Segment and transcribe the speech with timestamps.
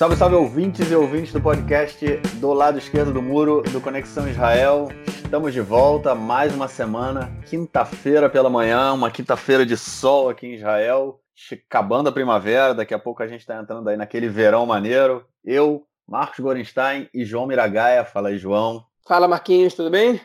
[0.00, 4.88] Salve, salve ouvintes e ouvintes do podcast do lado esquerdo do muro do Conexão Israel.
[5.06, 10.54] Estamos de volta mais uma semana, quinta-feira pela manhã, uma quinta-feira de sol aqui em
[10.54, 11.20] Israel,
[11.52, 12.72] acabando a primavera.
[12.74, 15.22] Daqui a pouco a gente está entrando aí naquele verão maneiro.
[15.44, 18.02] Eu, Marcos Gorenstein e João Miragaia.
[18.02, 18.82] Fala aí, João.
[19.06, 20.18] Fala, Marquinhos, tudo bem?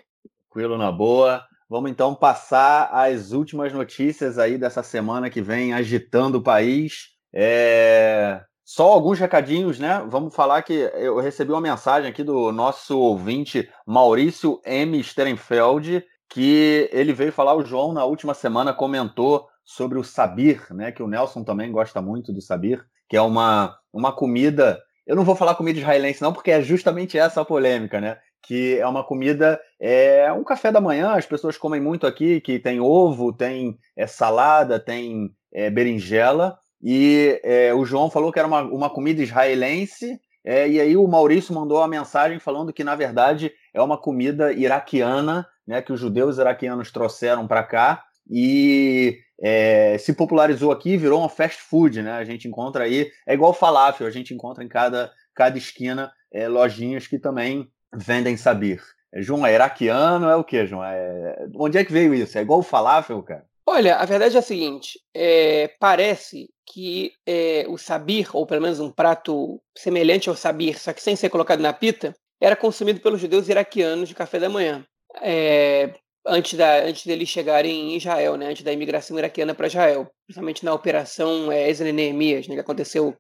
[0.53, 1.44] Tranquilo, na boa.
[1.70, 7.09] Vamos então passar as últimas notícias aí dessa semana que vem agitando o país.
[7.34, 8.41] É...
[8.65, 10.03] Só alguns recadinhos, né?
[10.09, 15.03] Vamos falar que eu recebi uma mensagem aqui do nosso ouvinte Maurício M.
[15.03, 20.91] Sterenfeld, que ele veio falar, o João na última semana comentou sobre o sabir, né?
[20.91, 24.81] Que o Nelson também gosta muito do sabir, que é uma, uma comida.
[25.05, 28.17] Eu não vou falar comida israelense, não, porque é justamente essa a polêmica, né?
[28.41, 32.57] Que é uma comida, é um café da manhã, as pessoas comem muito aqui, que
[32.57, 36.57] tem ovo, tem é, salada, tem é, berinjela
[36.88, 41.08] e é, o João falou que era uma, uma comida israelense, é, e aí o
[41.08, 46.00] Maurício mandou a mensagem falando que, na verdade, é uma comida iraquiana, né, que os
[46.00, 52.13] judeus iraquianos trouxeram para cá, e é, se popularizou aqui virou uma fast food, né?
[52.13, 56.47] A gente encontra aí, é igual falafel, a gente encontra em cada, cada esquina é,
[56.47, 58.80] lojinhas que também vendem sabir.
[59.17, 60.83] João, é iraquiano, é o que, João?
[60.83, 61.47] É...
[61.56, 62.38] Onde é que veio isso?
[62.38, 63.45] É igual falafel, cara?
[63.67, 68.80] Olha, a verdade é a seguinte: é, parece que é, o sabir, ou pelo menos
[68.80, 73.19] um prato semelhante ao sabir, só que sem ser colocado na pita, era consumido pelos
[73.19, 74.85] judeus iraquianos de café da manhã.
[75.22, 75.94] É,
[76.25, 80.66] antes, da, antes deles chegarem em Israel, né, antes da imigração iraquiana para Israel, principalmente
[80.66, 83.16] na operação é, Ezra Neemias, né, que aconteceu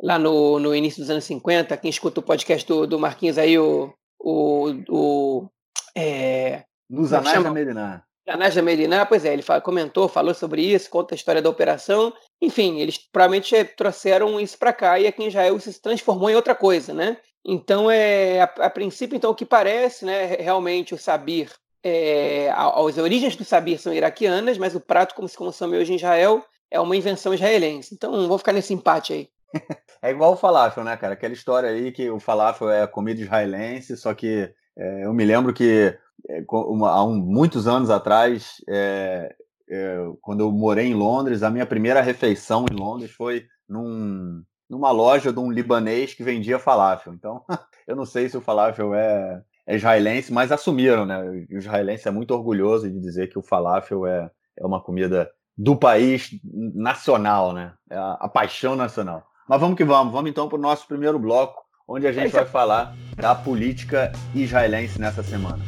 [0.00, 1.76] lá no, no início dos anos 50.
[1.76, 3.92] Quem escuta o podcast do, do Marquinhos aí, o.
[4.18, 5.48] o, o
[5.94, 8.09] é, Nos Anais da Medinar.
[8.30, 12.12] A Naja Meliná, pois é, ele comentou, falou sobre isso, conta a história da operação.
[12.40, 16.54] Enfim, eles provavelmente trouxeram isso para cá e aqui em Israel se transformou em outra
[16.54, 17.16] coisa, né?
[17.44, 21.50] Então, é, a, a princípio, então, o que parece, né, realmente o sabir,
[21.82, 25.96] é, as origens do sabir são iraquianas, mas o prato como se consome hoje em
[25.96, 27.92] Israel é uma invenção israelense.
[27.92, 29.28] Então, vou ficar nesse empate aí.
[30.02, 31.12] É igual o falafel, né, cara?
[31.12, 35.52] Aquela história aí que o falafel é comida israelense, só que é, eu me lembro
[35.52, 35.94] que
[36.28, 39.34] é, uma, há um, muitos anos atrás, é,
[39.68, 44.90] é, quando eu morei em Londres, a minha primeira refeição em Londres foi num, numa
[44.90, 47.12] loja de um libanês que vendia falafel.
[47.12, 47.44] Então,
[47.86, 51.20] eu não sei se o falafel é, é israelense, mas assumiram, né?
[51.50, 55.76] O israelense é muito orgulhoso de dizer que o falafel é, é uma comida do
[55.76, 57.74] país nacional, né?
[57.90, 59.26] É a, a paixão nacional.
[59.46, 60.10] Mas vamos que vamos.
[60.10, 65.00] Vamos então para o nosso primeiro bloco, onde a gente vai falar da política israelense
[65.00, 65.58] nessa semana.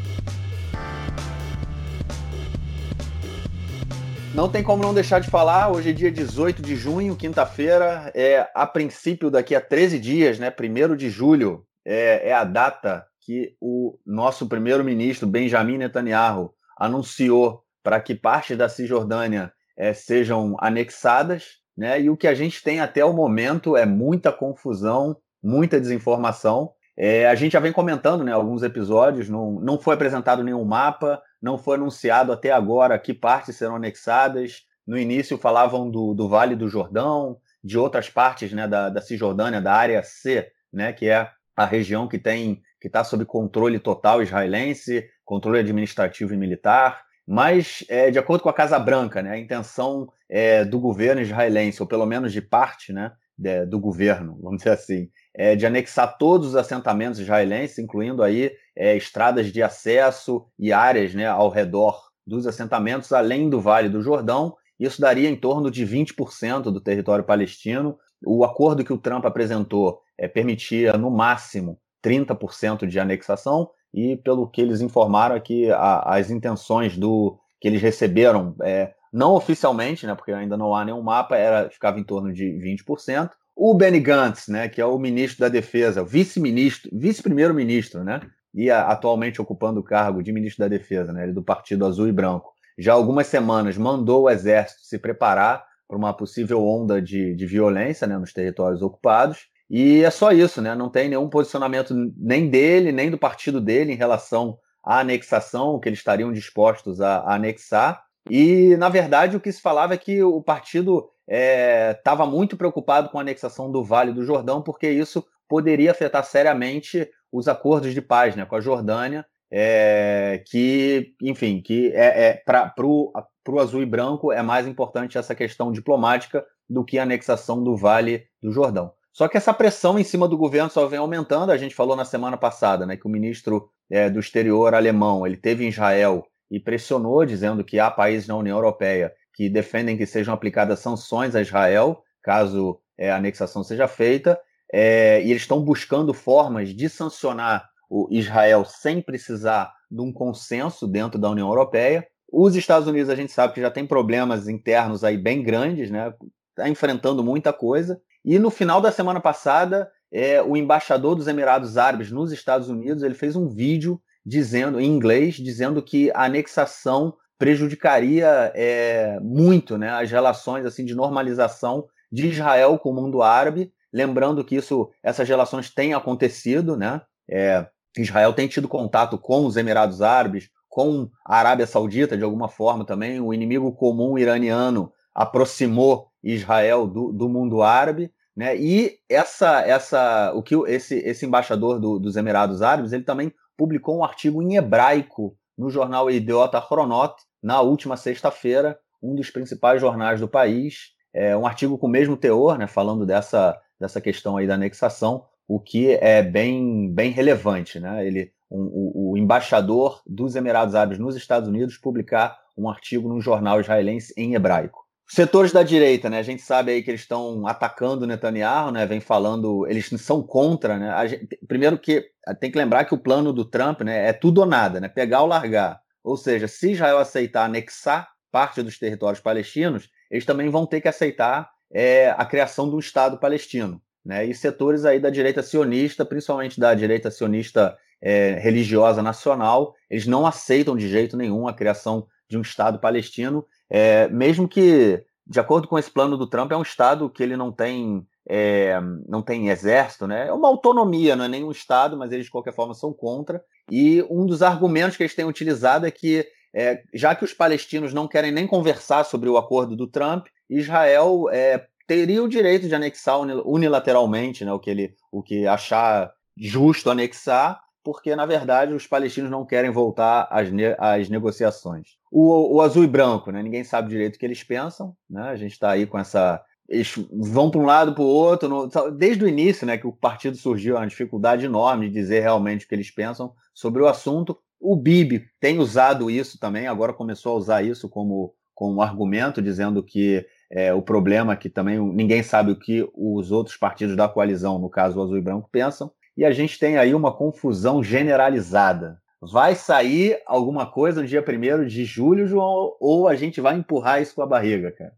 [4.33, 8.49] Não tem como não deixar de falar, hoje é dia 18 de junho, quinta-feira, é
[8.55, 13.57] a princípio daqui a 13 dias, né, 1 de julho, é, é a data que
[13.61, 22.01] o nosso primeiro-ministro Benjamin Netanyahu anunciou para que parte da Cisjordânia é, sejam anexadas, né,
[22.01, 27.27] e o que a gente tem até o momento é muita confusão, muita desinformação, é,
[27.27, 31.57] a gente já vem comentando né, alguns episódios, não, não foi apresentado nenhum mapa, não
[31.57, 34.63] foi anunciado até agora que partes serão anexadas.
[34.87, 39.61] No início falavam do, do Vale do Jordão, de outras partes né, da, da Cisjordânia,
[39.61, 44.21] da área C, né, que é a região que tem que está sob controle total
[44.21, 47.05] israelense, controle administrativo e militar.
[47.25, 51.81] Mas, é, de acordo com a Casa Branca, né, a intenção é, do governo israelense,
[51.81, 56.19] ou pelo menos de parte né, de, do governo, vamos dizer assim, é, de anexar
[56.19, 62.01] todos os assentamentos israelenses, incluindo aí é, estradas de acesso e áreas né, ao redor
[62.27, 64.57] dos assentamentos, além do Vale do Jordão.
[64.79, 67.99] Isso daria em torno de 20% do território palestino.
[68.25, 74.49] O acordo que o Trump apresentou é, permitia, no máximo, 30% de anexação, e pelo
[74.49, 80.15] que eles informaram aqui, a, as intenções do que eles receberam, é, não oficialmente, né,
[80.15, 83.31] porque ainda não há nenhum mapa, era ficava em torno de 20%.
[83.55, 88.21] O Benny Gantz, né, que é o ministro da Defesa, vice-ministro, vice-primeiro-ministro, né,
[88.55, 92.09] e a, atualmente ocupando o cargo de ministro da Defesa, né, ele do Partido Azul
[92.09, 97.03] e Branco, já há algumas semanas mandou o exército se preparar para uma possível onda
[97.03, 99.47] de, de violência né, nos territórios ocupados.
[99.69, 100.75] E é só isso, né?
[100.75, 105.89] Não tem nenhum posicionamento nem dele, nem do partido dele em relação à anexação, que
[105.89, 108.03] eles estariam dispostos a, a anexar.
[108.31, 113.09] E, na verdade, o que se falava é que o partido estava é, muito preocupado
[113.09, 118.03] com a anexação do Vale do Jordão, porque isso poderia afetar seriamente os acordos de
[118.03, 123.87] paz né, com a Jordânia, é, que, enfim, que é, é para o azul e
[123.87, 128.93] branco é mais importante essa questão diplomática do que a anexação do Vale do Jordão.
[129.13, 131.53] Só que essa pressão em cima do governo só vem aumentando.
[131.53, 135.37] A gente falou na semana passada, né, que o ministro é, do exterior alemão ele
[135.37, 140.07] teve em Israel e pressionou, dizendo que há países na União Europeia que defendem que
[140.07, 144.39] sejam aplicadas sanções a Israel, caso é, a anexação seja feita,
[144.73, 150.87] é, e eles estão buscando formas de sancionar o Israel sem precisar de um consenso
[150.87, 152.07] dentro da União Europeia.
[152.33, 156.15] Os Estados Unidos, a gente sabe que já tem problemas internos aí bem grandes, né?
[156.51, 158.01] Está enfrentando muita coisa.
[158.25, 163.03] E no final da semana passada, é, o embaixador dos Emirados Árabes nos Estados Unidos
[163.03, 169.91] ele fez um vídeo dizendo, em inglês, dizendo que a anexação prejudicaria é, muito né,
[169.91, 173.73] as relações assim de normalização de Israel com o mundo árabe.
[173.93, 177.03] Lembrando que isso, essas relações têm acontecido, né?
[177.29, 177.67] É,
[177.99, 182.85] Israel tem tido contato com os Emirados Árabes, com a Arábia Saudita de alguma forma
[182.85, 183.21] também.
[183.21, 188.13] O inimigo comum iraniano aproximou Israel do, do mundo árabe.
[188.37, 188.57] Né?
[188.57, 193.99] E essa, essa, o que esse, esse embaixador do, dos Emirados Árabes, ele também publicou
[193.99, 200.21] um artigo em hebraico no jornal Idiota Chronot na última sexta-feira, um dos principais jornais
[200.21, 204.47] do país, é um artigo com o mesmo teor, né, falando dessa, dessa questão aí
[204.47, 208.07] da anexação, o que é bem, bem relevante, né?
[208.07, 213.21] Ele, um, o, o embaixador dos Emirados Árabes nos Estados Unidos publicar um artigo num
[213.21, 214.83] jornal israelense em hebraico.
[215.07, 216.21] Setores da direita, né?
[216.21, 218.87] A gente sabe aí que eles estão atacando o Netanyahu, né?
[218.87, 221.09] Vem falando, eles são contra, né?
[221.09, 222.07] Gente, primeiro que
[222.41, 224.89] tem que lembrar que o plano do Trump, né, é tudo ou nada, né?
[224.89, 225.82] Pegar ou largar.
[226.03, 230.89] Ou seja, se Israel aceitar anexar parte dos territórios palestinos, eles também vão ter que
[230.89, 233.81] aceitar é, a criação do Estado palestino.
[234.05, 234.25] Né?
[234.27, 240.27] E setores aí da direita sionista, principalmente da direita sionista é, religiosa nacional, eles não
[240.27, 245.67] aceitam de jeito nenhum a criação de um Estado palestino é, mesmo que, de acordo
[245.67, 248.79] com esse plano do Trump, é um Estado que ele não tem, é,
[249.09, 250.29] não tem exército, né?
[250.29, 253.43] É uma autonomia, não é nenhum Estado, mas eles de qualquer forma são contra.
[253.75, 257.95] E um dos argumentos que eles têm utilizado é que, é, já que os palestinos
[257.95, 262.75] não querem nem conversar sobre o acordo do Trump, Israel é, teria o direito de
[262.75, 268.87] anexar unilateralmente, né, o que ele, o que achar justo anexar, porque na verdade os
[268.87, 271.97] palestinos não querem voltar às, ne às negociações.
[272.11, 273.43] O, o, azul e branco, né?
[273.43, 275.31] Ninguém sabe direito o que eles pensam, né?
[275.31, 278.49] A gente está aí com essa eles vão para um lado para o outro.
[278.49, 278.91] No...
[278.91, 282.69] desde o início, né, que o partido surgiu, uma dificuldade enorme de dizer realmente o
[282.69, 284.39] que eles pensam sobre o assunto.
[284.59, 289.83] O Bibi tem usado isso também, agora começou a usar isso como, como argumento, dizendo
[289.83, 294.09] que é, o problema é que também ninguém sabe o que os outros partidos da
[294.09, 297.83] coalizão, no caso o Azul e Branco, pensam e a gente tem aí uma confusão
[297.83, 299.01] generalizada.
[299.21, 304.01] Vai sair alguma coisa no dia 1 de julho, João, ou a gente vai empurrar
[304.01, 304.93] isso com a barriga, cara?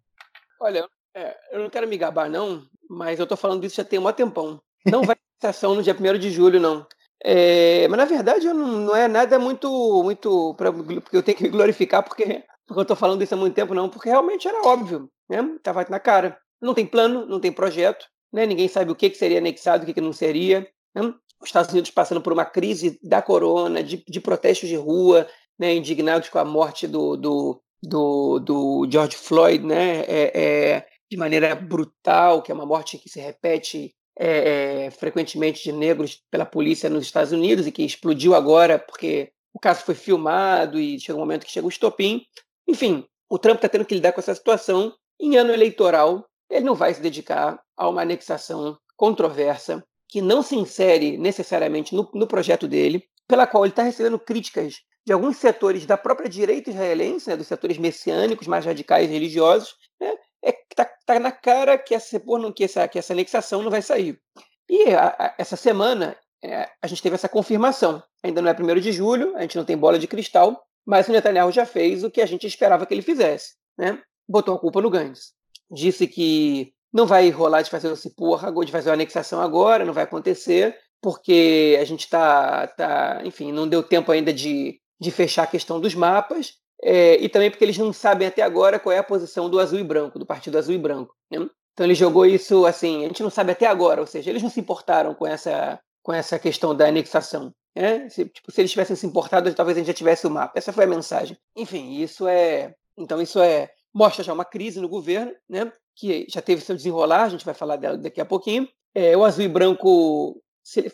[0.61, 3.99] Olha, é, eu não quero me gabar, não, mas eu tô falando isso já tem
[3.99, 4.61] um tempão.
[4.85, 6.87] Não vai ter sessão no dia 1 de julho, não.
[7.23, 11.45] É, mas na verdade não, não, é nada muito, muito pra, porque eu tenho que
[11.45, 14.61] me glorificar porque, porque eu tô falando isso há muito tempo, não, porque realmente era
[14.63, 15.39] óbvio, né?
[15.63, 16.39] Tava na cara.
[16.61, 18.45] Não tem plano, não tem projeto, né?
[18.47, 20.69] Ninguém sabe o que, que seria anexado, o que, que não seria.
[20.95, 21.03] Né?
[21.41, 25.27] Os Estados Unidos passando por uma crise da corona, de, de protestos de rua,
[25.59, 25.75] né?
[25.75, 30.01] indignados com a morte do, do, do, do George Floyd, né?
[30.01, 35.63] É, é, de maneira brutal, que é uma morte que se repete é, é, frequentemente
[35.63, 39.95] de negros pela polícia nos Estados Unidos e que explodiu agora porque o caso foi
[39.95, 42.23] filmado e chega um momento que chega o estopim.
[42.67, 44.93] Enfim, o Trump está tendo que lidar com essa situação.
[45.21, 50.57] Em ano eleitoral, ele não vai se dedicar a uma anexação controversa que não se
[50.57, 55.87] insere necessariamente no, no projeto dele, pela qual ele está recebendo críticas de alguns setores
[55.87, 60.13] da própria direita israelense, né, dos setores messiânicos mais radicais religiosos, né,
[60.45, 62.21] é está tá na cara que essa,
[62.55, 64.21] que, essa, que essa anexação não vai sair.
[64.69, 68.03] E a, a, essa semana é, a gente teve essa confirmação.
[68.23, 71.13] Ainda não é 1 de julho, a gente não tem bola de cristal, mas o
[71.13, 73.55] Netanyahu já fez o que a gente esperava que ele fizesse.
[73.79, 73.99] Né?
[74.29, 75.33] Botou a culpa no Gantz.
[75.71, 79.93] Disse que não vai rolar de fazer esse porra, de fazer uma anexação agora, não
[79.93, 85.43] vai acontecer, porque a gente está, tá, enfim, não deu tempo ainda de, de fechar
[85.43, 88.99] a questão dos mapas, é, e também porque eles não sabem até agora qual é
[88.99, 91.15] a posição do azul e branco, do partido azul e branco.
[91.31, 91.49] Né?
[91.73, 94.51] Então ele jogou isso assim, a gente não sabe até agora, ou seja, eles não
[94.51, 97.53] se importaram com essa, com essa questão da anexação.
[97.75, 98.09] Né?
[98.09, 100.57] Se, tipo, se eles tivessem se importado, talvez a gente já tivesse o mapa.
[100.57, 101.37] Essa foi a mensagem.
[101.57, 102.75] Enfim, isso é.
[102.97, 105.73] Então isso é mostra já uma crise no governo, né?
[105.95, 108.69] que já teve seu desenrolar, a gente vai falar dela daqui a pouquinho.
[108.95, 110.41] É, o azul e branco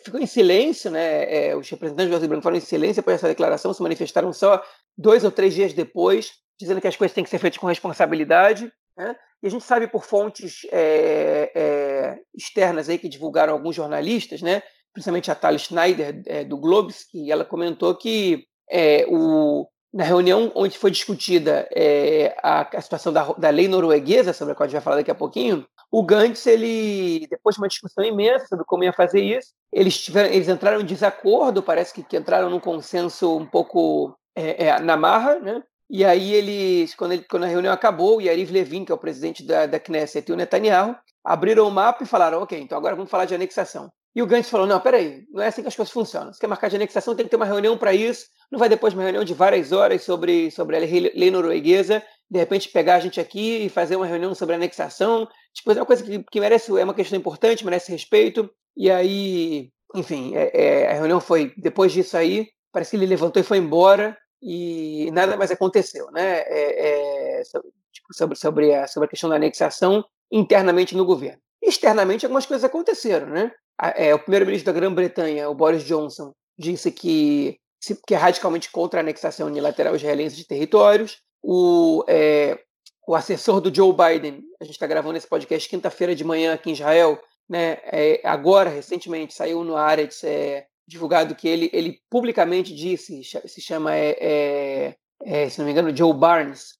[0.03, 1.49] ficou em silêncio, né?
[1.49, 4.61] É, os representantes do e branco foram em silêncio por essa declaração, se manifestaram só
[4.97, 8.71] dois ou três dias depois, dizendo que as coisas têm que ser feitas com responsabilidade.
[8.97, 9.15] Né?
[9.41, 14.61] E a gente sabe por fontes é, é, externas aí que divulgaram alguns jornalistas, né?
[14.93, 20.51] principalmente a Thalia Schneider, é, do Globes, que ela comentou que é, o, na reunião
[20.55, 24.67] onde foi discutida é, a, a, situação da, da, lei norueguesa, sobre a qual a
[24.67, 28.63] gente vai falar daqui a pouquinho, o Gantz, ele, depois de uma discussão imensa sobre
[28.65, 32.61] como ia fazer isso, eles, tiveram, eles entraram em desacordo, parece que, que entraram num
[32.61, 35.61] consenso um pouco é, é, na marra, né?
[35.89, 38.97] E aí eles, quando, ele, quando a reunião acabou, o Yariv Levin, que é o
[38.97, 42.95] presidente da, da Knesset, e o Netanyahu, abriram o mapa e falaram, ok, então agora
[42.95, 43.91] vamos falar de anexação.
[44.15, 46.33] E o Gantz falou: não, peraí, não é assim que as coisas funcionam.
[46.33, 48.25] Se quer marcar de anexação, tem que ter uma reunião para isso.
[48.51, 52.69] Não vai depois uma reunião de várias horas sobre, sobre a lei norueguesa, de repente
[52.69, 55.27] pegar a gente aqui e fazer uma reunião sobre anexação.
[55.53, 58.49] Tipo, é uma coisa que, que merece, é uma questão importante, merece respeito.
[58.75, 63.41] E aí, enfim, é, é, a reunião foi, depois disso aí, parece que ele levantou
[63.41, 66.39] e foi embora e nada mais aconteceu, né?
[66.47, 67.43] É, é
[67.91, 71.41] tipo, sobre, sobre, a, sobre a questão da anexação internamente no governo.
[71.61, 73.51] Externamente, algumas coisas aconteceram, né?
[73.95, 77.57] é, o primeiro-ministro da Grã-Bretanha, o Boris Johnson, disse que,
[78.05, 81.19] que é radicalmente contra a anexação unilateral israelense de territórios.
[81.41, 82.59] O, é,
[83.07, 86.69] o assessor do Joe Biden, a gente está gravando esse podcast quinta-feira de manhã aqui
[86.69, 92.73] em Israel, né, é, agora, recentemente, saiu no Aretz é, divulgado que ele, ele publicamente
[92.73, 96.79] disse, se chama, é, é, é, se não me engano, Joe Barnes,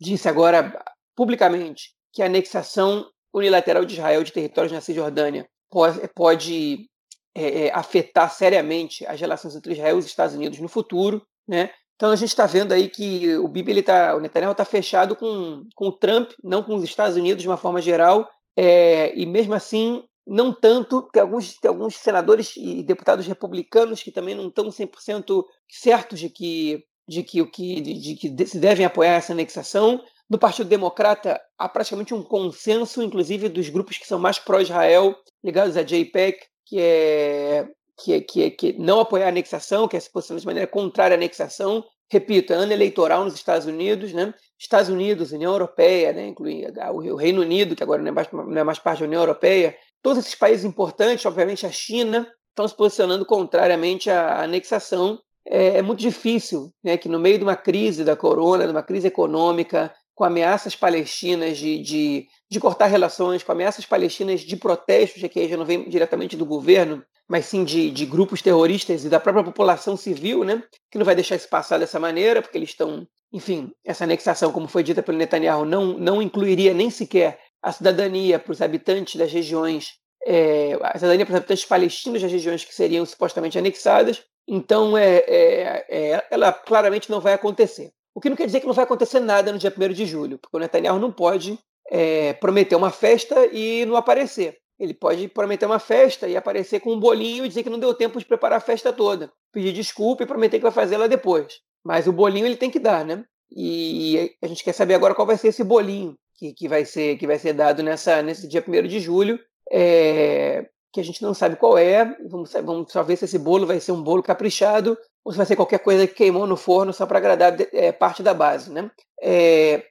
[0.00, 0.84] disse agora
[1.16, 6.88] publicamente que a anexação unilateral de Israel de territórios na Cisjordânia pode, pode
[7.34, 11.70] é, é, afetar seriamente as relações entre Israel e os Estados Unidos no futuro, né?
[11.96, 15.14] Então a gente está vendo aí que o Bibi, ele tá, o Netanyahu está fechado
[15.14, 19.24] com, com o Trump, não com os Estados Unidos de uma forma geral, é, e
[19.26, 24.48] mesmo assim não tanto, tem alguns, tem alguns senadores e deputados republicanos que também não
[24.48, 29.32] estão 100% certos de que, de que, o que, de que se devem apoiar essa
[29.32, 30.02] anexação.
[30.28, 35.76] No Partido Democrata, há praticamente um consenso, inclusive dos grupos que são mais pró-Israel, ligados
[35.76, 40.00] à JPEC, que é, que, é, que, é, que não apoiar a anexação, que é
[40.00, 41.84] se posicionar de maneira contrária à anexação.
[42.10, 44.34] Repito, é ano eleitoral nos Estados Unidos, né?
[44.58, 46.28] Estados Unidos, União Europeia, né?
[46.28, 46.72] incluindo
[47.12, 49.76] o Reino Unido, que agora não é, mais, não é mais parte da União Europeia,
[50.02, 55.18] todos esses países importantes, obviamente a China, estão se posicionando contrariamente à anexação.
[55.46, 58.82] É, é muito difícil né, que no meio de uma crise da corona, de uma
[58.82, 65.22] crise econômica, com ameaças palestinas de, de, de, cortar relações, com ameaças palestinas de protestos,
[65.28, 69.08] que aí já não vem diretamente do governo, mas sim de, de, grupos terroristas e
[69.08, 72.70] da própria população civil, né, que não vai deixar isso passar dessa maneira, porque eles
[72.70, 77.72] estão, enfim, essa anexação, como foi dita pelo Netanyahu, não, não incluiria nem sequer a
[77.72, 79.94] cidadania para os habitantes das regiões,
[80.26, 84.22] é, a cidadania para os habitantes palestinos das regiões que seriam supostamente anexadas.
[84.46, 87.90] Então, é, é, é ela claramente não vai acontecer.
[88.14, 90.38] O que não quer dizer que não vai acontecer nada no dia 1 de julho,
[90.38, 91.58] porque o Netanyahu não pode
[91.90, 94.58] é, prometer uma festa e não aparecer.
[94.78, 97.94] Ele pode prometer uma festa e aparecer com um bolinho e dizer que não deu
[97.94, 99.32] tempo de preparar a festa toda.
[99.52, 101.60] Pedir desculpa e prometer que vai fazer ela depois.
[101.84, 103.24] Mas o bolinho ele tem que dar, né?
[103.50, 107.16] E a gente quer saber agora qual vai ser esse bolinho que, que, vai, ser,
[107.16, 109.38] que vai ser dado nessa, nesse dia 1 de julho.
[109.70, 112.04] É, que a gente não sabe qual é.
[112.28, 115.46] Vamos, vamos só ver se esse bolo vai ser um bolo caprichado ou se vai
[115.46, 118.72] ser qualquer coisa que queimou no forno só para agradar é, parte da base.
[118.72, 118.90] Né?
[119.20, 119.84] É,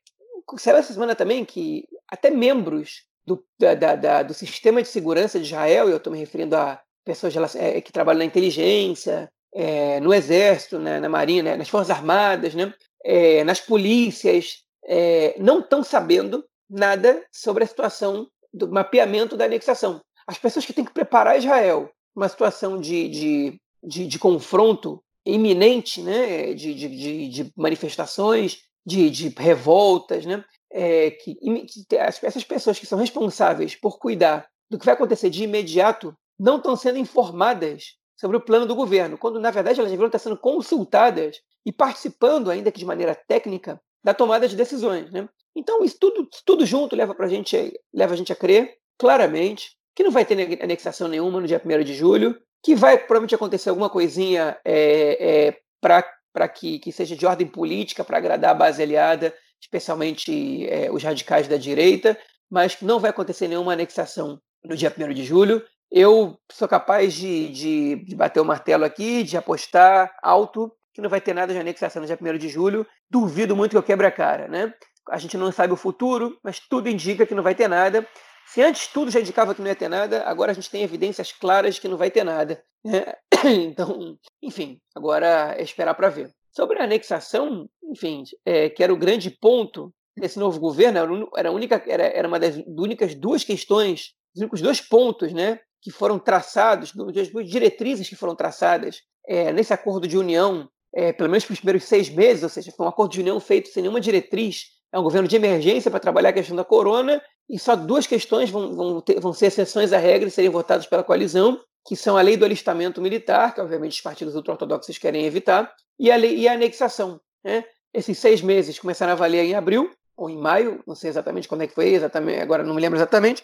[0.57, 5.45] saiu essa semana também que até membros do, da, da, do sistema de segurança de
[5.45, 10.13] Israel, e eu estou me referindo a pessoas é, que trabalham na inteligência, é, no
[10.13, 15.83] exército, né, na marinha, né, nas forças armadas, né, é, nas polícias, é, não estão
[15.83, 20.01] sabendo nada sobre a situação do mapeamento da anexação.
[20.27, 26.01] As pessoas que têm que preparar Israel uma situação de, de, de, de confronto iminente,
[26.01, 32.85] né, de, de, de manifestações, de, de revoltas, né, é, que, que essas pessoas que
[32.85, 38.37] são responsáveis por cuidar do que vai acontecer de imediato não estão sendo informadas sobre
[38.37, 42.71] o plano do governo, quando na verdade elas deveriam estar sendo consultadas e participando, ainda
[42.71, 45.11] que de maneira técnica, da tomada de decisões.
[45.11, 45.29] Né?
[45.55, 50.03] Então, isso tudo, tudo junto leva, pra gente, leva a gente a crer claramente que
[50.03, 53.89] não vai ter anexação nenhuma no dia 1 de julho, que vai provavelmente acontecer alguma
[53.89, 59.33] coisinha é, é, para que, que seja de ordem política, para agradar a base aliada,
[59.63, 62.17] especialmente é, os radicais da direita,
[62.51, 65.63] mas que não vai acontecer nenhuma anexação no dia 1 de julho.
[65.89, 71.09] Eu sou capaz de, de, de bater o martelo aqui, de apostar alto que não
[71.09, 72.85] vai ter nada de anexação no dia 1 de julho.
[73.09, 74.73] Duvido muito que eu quebre a cara, né?
[75.09, 78.07] A gente não sabe o futuro, mas tudo indica que não vai ter nada.
[78.45, 81.31] Se antes tudo já indicava que não ia ter nada, agora a gente tem evidências
[81.31, 82.61] claras que não vai ter nada.
[82.83, 83.05] Né?
[83.45, 86.33] Então, enfim, agora é esperar para ver.
[86.55, 91.83] Sobre a anexação, enfim, é, que era o grande ponto desse novo governo era, única,
[91.87, 96.93] era, era uma das únicas duas questões, os únicos dois pontos né, que foram traçados,
[97.19, 101.53] as duas diretrizes que foram traçadas é, nesse acordo de união, é, pelo menos para
[101.53, 104.67] os primeiros seis meses, ou seja, foi um acordo de união feito sem nenhuma diretriz,
[104.91, 107.19] é um governo de emergência para trabalhar a questão da corona,
[107.49, 110.85] e só duas questões vão, vão, ter, vão ser exceções à regra e serem votadas
[110.85, 115.25] pela coalizão, que são a lei do alistamento militar, que obviamente os partidos ultra-ortodoxos querem
[115.25, 117.19] evitar, e a, lei, e a anexação.
[117.43, 117.65] Né?
[117.93, 121.63] Esses seis meses começaram a valer em abril, ou em maio, não sei exatamente quando
[121.63, 123.43] é que foi, exatamente, agora não me lembro exatamente.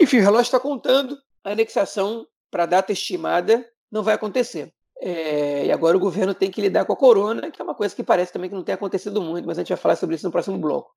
[0.00, 4.72] Enfim, o relógio está contando, a anexação para a data estimada não vai acontecer.
[5.00, 7.94] É, e agora o governo tem que lidar com a corona, que é uma coisa
[7.94, 10.24] que parece também que não tem acontecido muito, mas a gente vai falar sobre isso
[10.24, 10.90] no próximo bloco.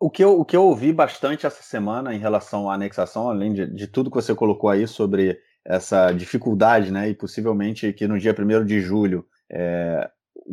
[0.00, 3.52] O que eu, o que eu ouvi bastante essa semana em relação à anexação, além
[3.52, 8.18] de, de tudo que você colocou aí sobre essa dificuldade, né, e possivelmente que no
[8.18, 10.10] dia 1 de julho é,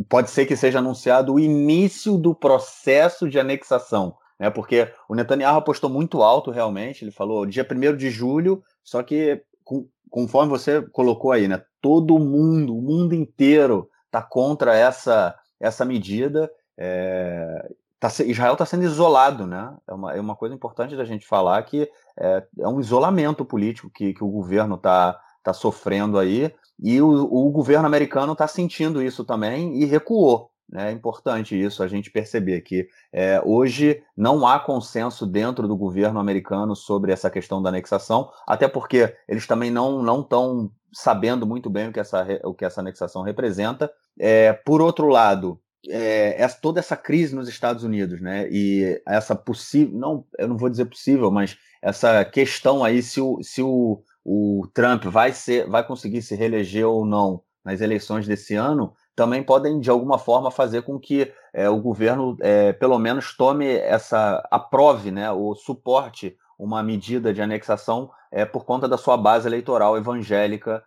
[0.07, 4.49] pode ser que seja anunciado o início do processo de anexação, né?
[4.49, 9.43] Porque o Netanyahu apostou muito alto realmente, ele falou dia 1 de julho, só que
[9.63, 11.61] com, conforme você colocou aí, né?
[11.81, 16.51] Todo mundo, o mundo inteiro está contra essa, essa medida.
[16.77, 17.69] É,
[18.01, 19.73] tá, Israel está sendo isolado, né?
[19.87, 21.87] É uma, é uma coisa importante da gente falar que
[22.19, 26.53] é, é um isolamento político que, que o governo está tá sofrendo aí.
[26.79, 30.49] E o, o governo americano está sentindo isso também e recuou.
[30.67, 30.89] Né?
[30.89, 36.19] É importante isso, a gente perceber que é, hoje não há consenso dentro do governo
[36.19, 41.89] americano sobre essa questão da anexação, até porque eles também não estão sabendo muito bem
[41.89, 43.91] o que essa, o que essa anexação representa.
[44.19, 48.47] É, por outro lado, é, toda essa crise nos Estados Unidos, né?
[48.51, 53.41] E essa possível, não, eu não vou dizer possível, mas essa questão aí se o,
[53.41, 58.55] se o, o Trump vai, ser, vai conseguir se reeleger ou não nas eleições desse
[58.55, 63.35] ano, também podem, de alguma forma, fazer com que é, o governo, é, pelo menos,
[63.35, 69.17] tome essa, aprove, né, ou suporte uma medida de anexação é, por conta da sua
[69.17, 70.83] base eleitoral evangélica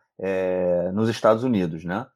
[0.92, 1.84] nos Estados Unidos.
[1.84, 2.06] Né?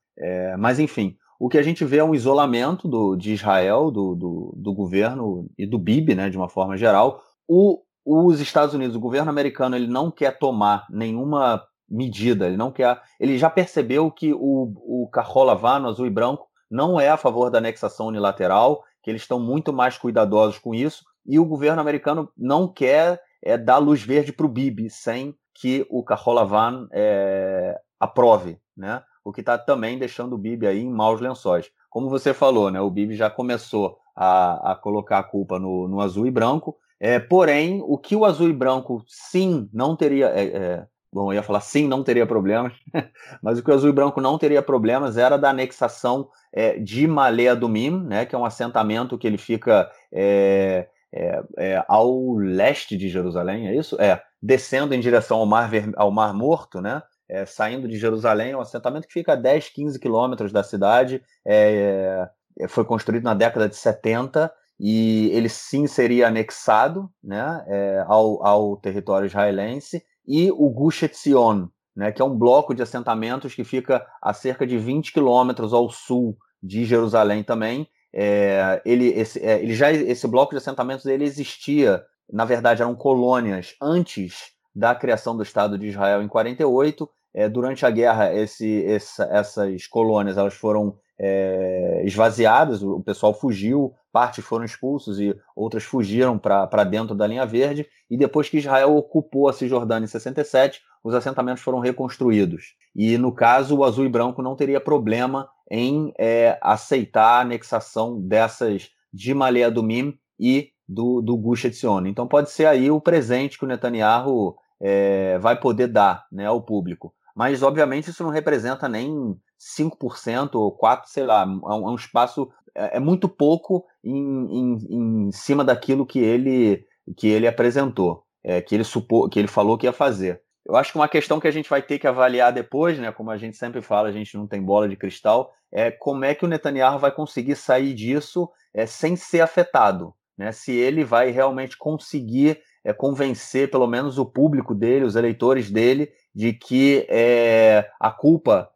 [0.57, 4.55] Mas, enfim, o que a gente vê é um isolamento do, de Israel, do, do,
[4.57, 7.23] do governo e do Bibi, né, de uma forma geral.
[7.47, 12.73] O, os Estados Unidos, o governo americano, ele não quer tomar nenhuma medida, ele não
[12.73, 13.01] quer.
[13.21, 14.73] Ele já percebeu que o,
[15.05, 19.23] o Carrola Vano, azul e branco, não é a favor da anexação unilateral, que eles
[19.23, 24.03] estão muito mais cuidadosos com isso, e o governo americano não quer é, dar luz
[24.03, 29.03] verde para o Bibi sem que o Carrola Van é, aprove, né?
[29.29, 31.71] O que está também deixando o Bibi aí em maus lençóis.
[31.91, 32.81] Como você falou, né?
[32.81, 37.19] O Bibi já começou a, a colocar a culpa no, no azul e branco, é,
[37.19, 40.29] porém, o que o azul e branco sim não teria.
[40.29, 42.73] É, é, bom, eu ia falar sim, não teria problemas,
[43.43, 47.07] mas o que o azul e branco não teria problemas era da anexação é, de
[47.07, 53.09] Malé Adumim, né, que é um assentamento que ele fica é, é, ao leste de
[53.09, 54.01] Jerusalém, é isso?
[54.01, 57.03] É, descendo em direção ao Mar, ao mar Morto, né?
[57.29, 61.23] É, saindo de Jerusalém, é um assentamento que fica a 10, 15 quilômetros da cidade,
[61.47, 62.29] é,
[62.69, 68.77] foi construído na década de 70 e ele sim seria anexado né, é, ao, ao
[68.77, 74.07] território israelense, e o Gush Etzion, né, que é um bloco de assentamentos que fica
[74.23, 77.89] a cerca de 20 quilômetros ao sul de Jerusalém também.
[78.13, 82.95] É, ele, esse, é, ele já, esse bloco de assentamentos ele existia, na verdade eram
[82.95, 87.09] colônias antes da criação do Estado de Israel em 48.
[87.35, 93.93] É, durante a guerra, esse, essa, essas colônias elas foram é, esvaziadas, o pessoal fugiu,
[94.13, 97.87] partes foram expulsos e outras fugiram para dentro da linha verde.
[98.11, 102.75] E depois que Israel ocupou a Cisjordânia em 67, os assentamentos foram reconstruídos.
[102.95, 108.21] E no caso, o azul e branco não teria problema em é, aceitar a anexação
[108.21, 112.07] dessas de Malé Mim e do, do Gush Etzion.
[112.07, 116.63] Então pode ser aí o presente que o Netanyahu é, vai poder dar né, ao
[116.63, 117.13] público.
[117.39, 122.51] Mas, obviamente, isso não representa nem 5% ou 4%, sei lá, é um, é espaço,
[122.75, 126.85] é, é, muito pouco em, em, em, cima daquilo que ele,
[127.17, 130.43] que ele apresentou, é, que, ele supô, que ele falou que ia fazer.
[130.67, 133.31] Eu acho que uma questão que a gente vai ter que avaliar depois, né, como
[133.31, 136.45] a gente sempre fala, a gente não tem bola de cristal, é como é que
[136.45, 140.13] o Netanyahu vai conseguir sair disso é, sem ser afetado.
[140.37, 140.51] Né?
[140.51, 146.11] Se ele vai realmente conseguir é, convencer pelo menos o público dele, os eleitores dele,
[146.39, 148.71] de que é, a culpa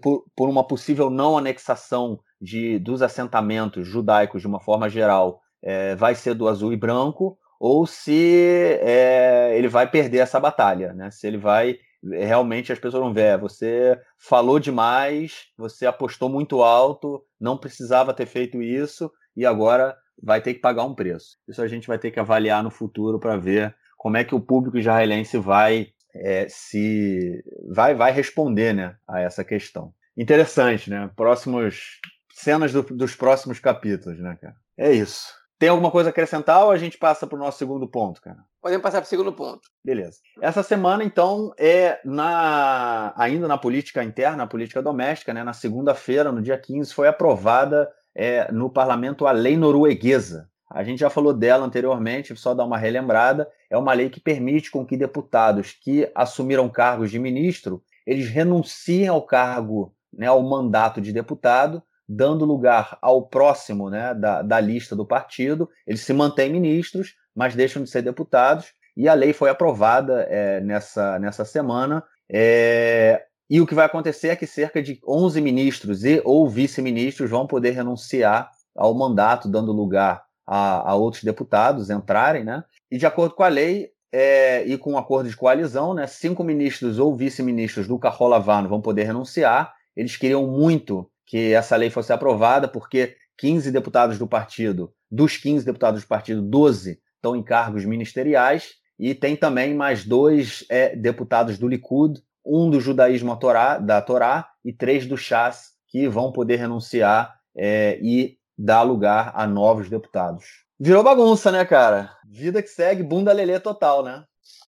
[0.00, 5.94] por, por uma possível não anexação de, dos assentamentos judaicos de uma forma geral é,
[5.94, 11.10] vai ser do azul e branco, ou se é, ele vai perder essa batalha, né?
[11.10, 16.62] Se ele vai realmente as pessoas vão ver, é, você falou demais, você apostou muito
[16.62, 21.36] alto, não precisava ter feito isso e agora vai ter que pagar um preço.
[21.46, 24.40] Isso a gente vai ter que avaliar no futuro para ver como é que o
[24.40, 25.88] público israelense vai
[26.20, 29.92] é, se vai, vai responder né, a essa questão.
[30.16, 31.10] Interessante, né?
[31.14, 32.00] Próximos
[32.32, 34.56] cenas do, dos próximos capítulos, né, cara?
[34.76, 35.34] É isso.
[35.58, 38.38] Tem alguma coisa a acrescentar ou a gente passa para o nosso segundo ponto, cara?
[38.60, 39.62] Podemos passar para o segundo ponto.
[39.82, 40.18] Beleza.
[40.42, 45.42] Essa semana, então, é na ainda na política interna, na política doméstica, né?
[45.42, 50.50] Na segunda-feira, no dia 15, foi aprovada é, no parlamento a lei norueguesa.
[50.68, 53.48] A gente já falou dela anteriormente, só dar uma relembrada.
[53.70, 59.08] É uma lei que permite com que deputados que assumiram cargos de ministro, eles renunciem
[59.08, 64.94] ao cargo, né, ao mandato de deputado, dando lugar ao próximo né, da, da lista
[64.94, 65.68] do partido.
[65.86, 68.72] Eles se mantêm ministros, mas deixam de ser deputados.
[68.96, 72.02] E a lei foi aprovada é, nessa, nessa semana.
[72.28, 77.30] É, e o que vai acontecer é que cerca de 11 ministros e ou vice-ministros
[77.30, 82.64] vão poder renunciar ao mandato, dando lugar a, a, outros deputados entrarem, né?
[82.90, 86.44] E de acordo com a lei é, e com um acordo de coalizão, né, cinco
[86.44, 89.74] ministros ou vice-ministros do Carrolavano vão poder renunciar.
[89.96, 95.66] Eles queriam muito que essa lei fosse aprovada, porque 15 deputados do partido, dos 15
[95.66, 101.58] deputados do partido, 12 estão em cargos ministeriais, e tem também mais dois é, deputados
[101.58, 106.56] do Likud, um do judaísmo Torá, da Torá e três do Chas, que vão poder
[106.56, 110.64] renunciar é, e dar lugar a novos deputados.
[110.78, 112.16] Virou bagunça, né, cara?
[112.28, 114.24] Vida que segue, bunda lelê total, né?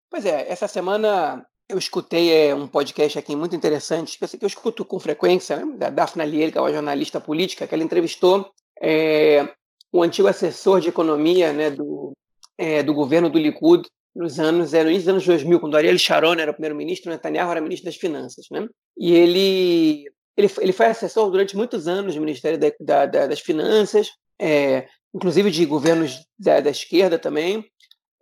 [0.09, 4.83] Pois é, essa semana eu escutei é, um podcast aqui muito interessante, que eu, escuto
[4.83, 8.49] com frequência, né, da Daphne Liel, que é uma jornalista política, que ela entrevistou
[8.81, 9.47] é,
[9.91, 12.13] o antigo assessor de economia né, do,
[12.57, 15.97] é, do governo do Likud nos anos, é, no início dos anos 2000, quando Ariel
[15.99, 18.47] Sharon era primeiro-ministro, Netanyahu era ministro das Finanças.
[18.51, 18.67] Né?
[18.97, 20.05] E ele,
[20.39, 24.87] ele, ele foi assessor durante muitos anos do Ministério da, da, da, das Finanças, é,
[25.13, 27.69] inclusive de governos da, da esquerda também,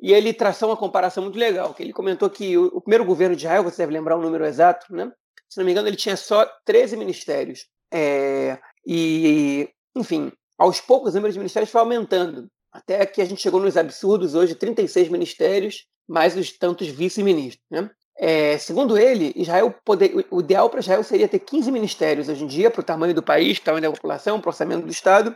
[0.01, 3.35] e ele traçou uma comparação muito legal, que ele comentou que o, o, primeiro governo
[3.35, 5.11] de Israel, você deve lembrar o número exato, né?
[5.47, 7.67] se não me engano, ele tinha só 13 ministérios.
[7.93, 13.41] É, e, enfim, aos poucos o número de ministérios foi aumentando, até que a gente
[13.41, 17.63] chegou nos absurdos hoje, 36 ministérios, mais os tantos vice-ministros.
[17.69, 17.89] Né?
[18.19, 22.47] É, segundo ele, Israel poder, o ideal para Israel seria ter 15 ministérios hoje em
[22.47, 25.35] dia, para o tamanho do país, tamanho da população, para o orçamento do Estado,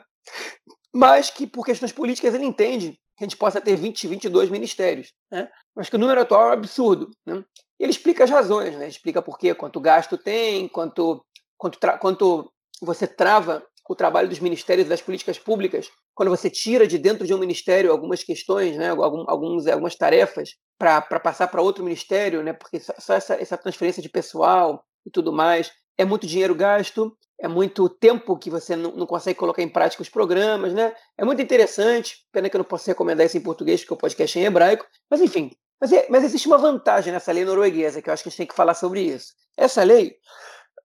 [0.94, 5.14] mas que por questões políticas ele entende que a gente possa ter 20, 22 ministérios.
[5.32, 5.48] Né?
[5.76, 7.12] Mas que o número atual é um absurdo.
[7.26, 7.44] Né?
[7.80, 8.88] Ele explica as razões, né?
[8.88, 11.24] explica por quê, quanto gasto tem, quanto,
[11.58, 16.88] quanto, quanto você trava o trabalho dos ministérios e das políticas públicas quando você tira
[16.88, 21.84] de dentro de um ministério algumas questões, né, alguns, algumas tarefas para passar para outro
[21.84, 26.56] ministério, né, porque só essa, essa transferência de pessoal e tudo mais é muito dinheiro
[26.56, 30.94] gasto, é muito tempo que você não, não, consegue colocar em prática os programas, né?
[31.18, 32.18] É muito interessante.
[32.32, 34.86] Pena que eu não posso recomendar isso em português, porque o podcast é em hebraico.
[35.10, 35.52] Mas, enfim.
[35.80, 38.38] Mas, é, mas existe uma vantagem nessa lei norueguesa, que eu acho que a gente
[38.38, 39.34] tem que falar sobre isso.
[39.58, 40.16] Essa lei.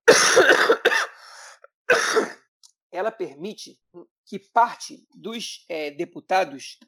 [2.97, 3.79] ela permite
[4.25, 6.79] que parte dos é, deputados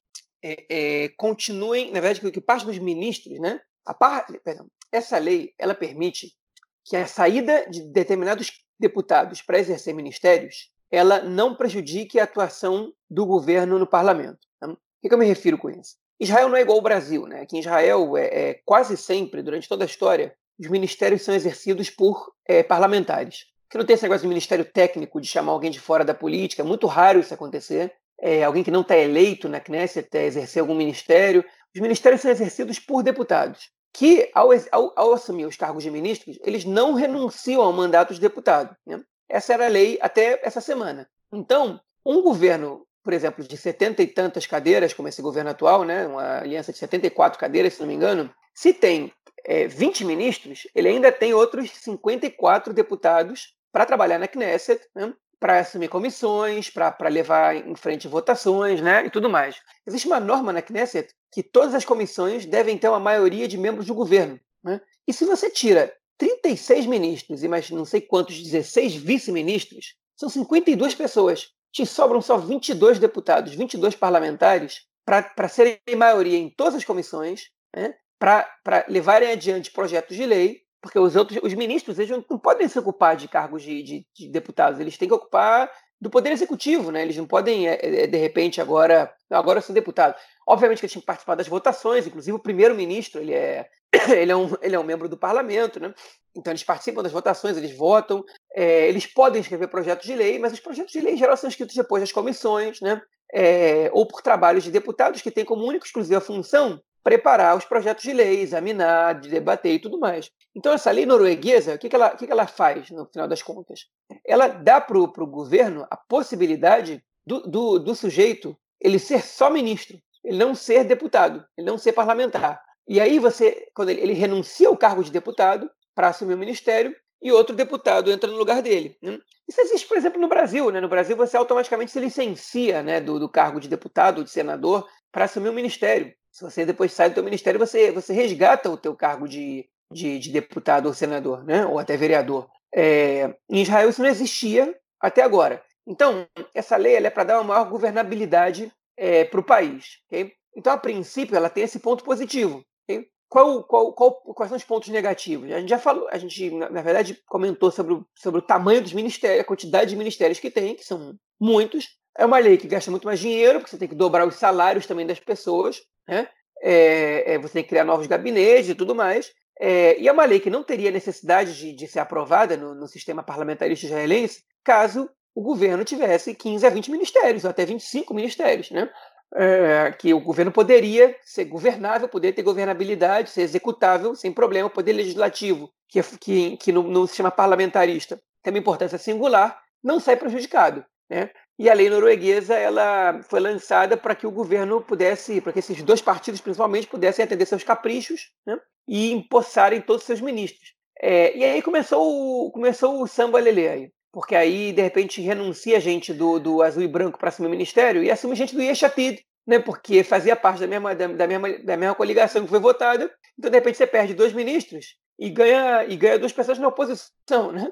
[0.44, 3.62] é, é, continuem, na verdade, que parte dos ministros, né?
[3.86, 6.36] A par, perdão, essa lei ela permite
[6.84, 13.24] que a saída de determinados deputados para exercer ministérios ela não prejudique a atuação do
[13.26, 14.40] governo no parlamento.
[14.60, 14.68] Tá?
[14.68, 15.98] O que, eu me refiro com isso?
[16.20, 17.42] Israel não é igual ao Brasil, né?
[17.42, 21.92] Aqui em Israel, é, é quase sempre, durante toda a história, os ministérios são exercidos
[21.92, 23.46] por é, parlamentares.
[23.70, 26.62] Que não tem esse negócio de ministério técnico, de chamar alguém de fora da política,
[26.62, 27.94] é muito raro isso acontecer.
[28.22, 31.46] É, alguém que não está eleito na Knesset exercer algum ministério.
[31.74, 36.38] Os ministérios são exercidos por deputados que, ao, ao, ao, assumir os cargos de ministros,
[36.44, 38.76] eles não renunciam ao mandato de deputado.
[38.86, 39.02] Né?
[39.28, 41.08] Essa era a lei até essa semana.
[41.32, 46.08] Então, um governo, por exemplo, de 70 e tantas cadeiras, como esse governo atual, né?
[46.08, 49.12] uma aliança de 74 cadeiras, se não me engano, se tem
[49.46, 55.14] é, 20 ministros, ele ainda tem outros 54 deputados para trabalhar na Knesset, né?
[55.40, 59.62] para assumir comissões, para levar em frente votações né, e tudo mais.
[59.88, 63.86] Existe uma norma na Knesset que todas as comissões devem ter uma maioria de membros
[63.86, 64.40] do governo.
[64.64, 64.82] Né?
[65.08, 70.94] E se você tira 36 ministros e mais não sei quantos, 16 vice-ministros, são 52
[70.96, 71.50] pessoas.
[71.72, 77.96] Te sobram só 22 deputados, 22 parlamentares para serem maioria em todas as comissões, né?
[78.20, 82.80] para levarem adiante projetos de lei porque os outros, os ministros, eles não podem se
[82.80, 85.70] ocupar de cargos de, de, de deputados, eles têm que ocupar
[86.02, 87.02] do poder executivo, né?
[87.02, 90.16] Eles não podem, é, é, de repente, agora, agora eu sou deputado.
[90.48, 93.70] Obviamente que eles têm que participar das votações, inclusive o primeiro-ministro, ele é,
[94.10, 95.94] ele, é um, ele é um membro do parlamento, né?
[96.36, 98.24] Então eles participam das votações, eles votam,
[98.56, 101.50] é, eles podem escrever projetos de lei, mas os projetos de lei em geral são
[101.50, 103.02] escritos depois das comissões, né?
[103.34, 108.04] é, ou por trabalhos de deputados que têm como única exclusiva função preparar os projetos
[108.04, 110.30] de lei, examinar, debater e tudo mais.
[110.60, 113.42] Então, essa lei norueguesa, o que, que, ela, que, que ela faz, no final das
[113.42, 113.86] contas?
[114.28, 119.98] Ela dá para o governo a possibilidade do, do, do sujeito ele ser só ministro,
[120.22, 122.62] ele não ser deputado, ele não ser parlamentar.
[122.86, 126.94] E aí você, quando ele, ele renuncia ao cargo de deputado para assumir o ministério,
[127.22, 128.98] e outro deputado entra no lugar dele.
[129.02, 129.18] Né?
[129.48, 130.72] Isso existe, por exemplo, no Brasil.
[130.72, 130.82] Né?
[130.82, 134.88] No Brasil, você automaticamente se licencia né, do, do cargo de deputado ou de senador
[135.10, 136.14] para assumir o ministério.
[136.32, 140.20] Se você depois sai do seu ministério, você, você resgata o teu cargo de, de,
[140.20, 141.66] de deputado ou senador, né?
[141.66, 142.50] ou até vereador.
[142.74, 145.64] É, em Israel isso não existia até agora.
[145.88, 149.98] Então, essa lei é para dar uma maior governabilidade é, para o país.
[150.08, 150.34] Okay?
[150.56, 152.64] Então, a princípio, ela tem esse ponto positivo.
[152.84, 153.08] Okay?
[153.28, 155.52] Qual, qual, qual, quais são os pontos negativos?
[155.52, 158.94] A gente já falou, a gente, na verdade, comentou sobre o, sobre o tamanho dos
[158.94, 161.88] ministérios, a quantidade de ministérios que tem, que são muitos.
[162.18, 164.86] É uma lei que gasta muito mais dinheiro, porque você tem que dobrar os salários
[164.86, 166.28] também das pessoas, né?
[166.62, 169.32] É, é, você tem que criar novos gabinetes e tudo mais.
[169.60, 172.88] É, e é uma lei que não teria necessidade de, de ser aprovada no, no,
[172.88, 178.72] sistema parlamentarista israelense caso o governo tivesse 15 a 20 ministérios, ou até 25 ministérios,
[178.72, 178.90] né?
[179.36, 184.72] É, que o governo poderia ser governável, poder ter governabilidade, ser executável sem problema, o
[184.72, 190.16] poder legislativo, que, que, que no, no, sistema parlamentarista tem uma importância singular, não sai
[190.16, 190.84] prejudicado.
[191.08, 191.30] Né?
[191.60, 195.84] E a lei norueguesa ela foi lançada para que o governo pudesse, para que esses
[195.84, 198.58] dois partidos principalmente pudessem atender seus caprichos né?
[198.88, 200.74] e empossarem todos os seus ministros.
[201.02, 203.92] É, e aí começou o, começou o samba lelê aí.
[204.10, 208.02] Porque aí, de repente, renuncia gente do, do azul e branco para assumir o ministério
[208.02, 209.60] e assume gente do Yeshatid, né?
[209.60, 213.12] Porque fazia parte da mesma, da, da, mesma, da mesma coligação que foi votada.
[213.38, 217.52] Então, de repente, você perde dois ministros e ganha, e ganha duas pessoas na oposição,
[217.52, 217.72] né?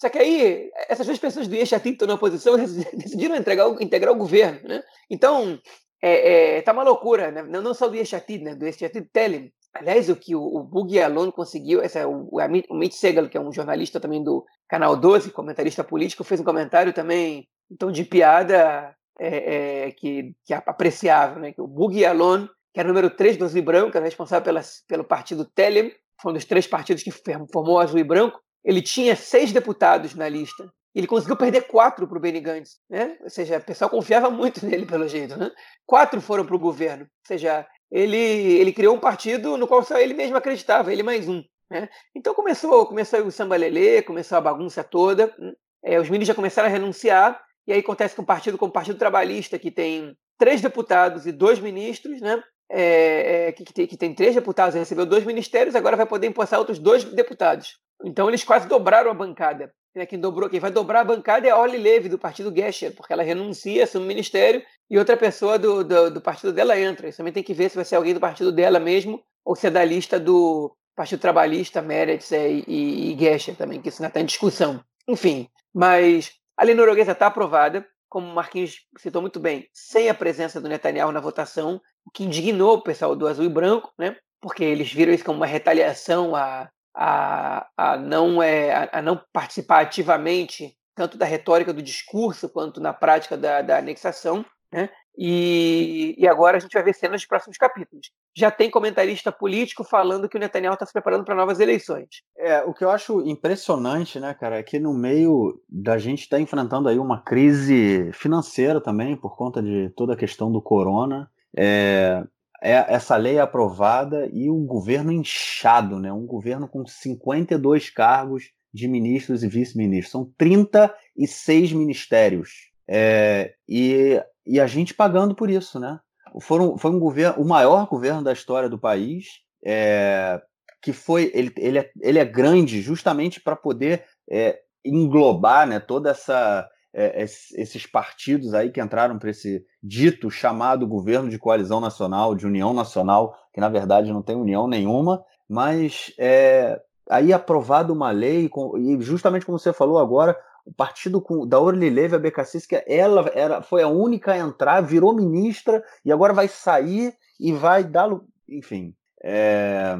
[0.00, 4.18] Só que aí, essas duas pessoas do que estão na oposição decidiram entregar, integrar o
[4.18, 4.82] governo, né?
[5.10, 5.58] Então,
[6.02, 7.42] é, é, tá uma loucura, né?
[7.42, 8.54] não, não só do Yeshatid, né?
[8.54, 9.52] Do Yeshatid Telem.
[9.72, 13.36] Aliás, o que o, o Bug Alon conseguiu, essa, é o, o Mitch Segal, que
[13.36, 18.04] é um jornalista também do Canal 12, comentarista político, fez um comentário também, então, de
[18.04, 21.52] piada é, é, que, que é apreciável, né?
[21.52, 24.60] Que o Bug Alon, que era número 3 do Azul e Branco, era responsável pela,
[24.86, 27.10] pelo partido Telem, foi um dos três partidos que
[27.52, 30.72] formou Azul e Branco, ele tinha seis deputados na lista.
[30.94, 33.18] Ele conseguiu perder quatro para o Benny Gantz, né?
[33.20, 35.50] Ou seja, o pessoal confiava muito nele pelo jeito, né?
[35.84, 37.02] Quatro foram para o governo.
[37.02, 41.28] Ou seja, ele, ele criou um partido no qual só ele mesmo acreditava, ele mais
[41.28, 41.42] um.
[41.70, 41.88] Né?
[42.14, 45.34] Então começou, começou o samba lelê, começou a bagunça toda.
[45.38, 45.52] Né?
[45.84, 47.42] É, os ministros já começaram a renunciar.
[47.66, 51.32] E aí acontece com um partido como o Partido Trabalhista, que tem três deputados e
[51.32, 52.42] dois ministros, né?
[52.70, 56.58] É, é, que, tem, que tem três deputados, recebeu dois ministérios, agora vai poder empossar
[56.58, 57.78] outros dois deputados.
[58.04, 59.72] Então eles quase dobraram a bancada.
[60.08, 63.12] Quem, dobrou, quem vai dobrar a bancada é a Orly Levy, do partido Gesher, porque
[63.12, 67.08] ela renuncia, assume o ministério, e outra pessoa do, do, do, partido dela entra.
[67.08, 69.68] Isso também tem que ver se vai ser alguém do partido dela mesmo, ou se
[69.68, 74.08] é da lista do Partido Trabalhista, Meretz é, e, e, e também, que isso ainda
[74.08, 74.82] está em discussão.
[75.06, 80.14] Enfim, mas a lei norueguesa está aprovada, como o Marquinhos citou muito bem, sem a
[80.14, 84.16] presença do Netanyahu na votação, o que indignou o pessoal do azul e branco, né?
[84.40, 89.20] porque eles viram isso como uma retaliação a, a, a, não, é, a, a não
[89.32, 94.46] participar ativamente tanto da retórica do discurso quanto na prática da, da anexação.
[94.72, 94.88] Né?
[95.16, 98.10] E, e, agora a gente vai ver cenas dos próximos capítulos.
[98.36, 102.08] Já tem comentarista político falando que o Netanyahu está se preparando para novas eleições.
[102.36, 106.38] É, o que eu acho impressionante, né, cara, é que no meio da gente estar
[106.38, 111.30] tá enfrentando aí uma crise financeira também, por conta de toda a questão do corona,
[111.56, 112.24] é,
[112.60, 116.12] é, essa lei é aprovada e o governo inchado, né?
[116.12, 120.10] Um governo com 52 cargos de ministros e vice-ministros.
[120.10, 122.70] São 36 ministérios.
[122.88, 125.98] É, e, e a gente pagando por isso, né?
[126.40, 129.26] Foram, foi um governo, o maior governo da história do país,
[129.64, 130.40] é,
[130.82, 136.10] que foi ele, ele, é, ele é grande justamente para poder é, englobar né, toda
[136.10, 142.36] essa é, esses partidos aí que entraram para esse dito chamado governo de coalizão nacional,
[142.36, 146.80] de união nacional, que na verdade não tem união nenhuma, mas é,
[147.10, 151.90] aí aprovado uma lei, e justamente como você falou agora, o partido com, da Orly
[151.90, 156.48] Leve Abecassis, que ela era, foi a única a entrar, virou ministra e agora vai
[156.48, 158.08] sair e vai dar.
[158.48, 159.94] Enfim, é,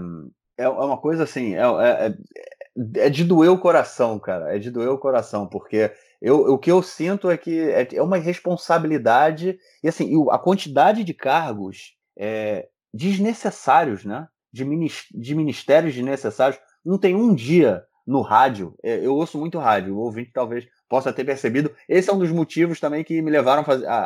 [0.56, 2.14] é, é uma coisa assim, é, é,
[2.96, 4.54] é de doer o coração, cara.
[4.54, 8.02] É de doer o coração, porque eu, o que eu sinto é que é, é
[8.02, 14.28] uma irresponsabilidade e assim a quantidade de cargos é, desnecessários, né?
[14.52, 16.60] De ministérios desnecessários.
[16.84, 18.74] Não tem um dia no rádio.
[18.82, 19.94] É, eu ouço muito rádio.
[19.94, 21.70] O ouvinte talvez possa ter percebido.
[21.88, 23.96] Esse é um dos motivos também que me levaram a, fazer, a,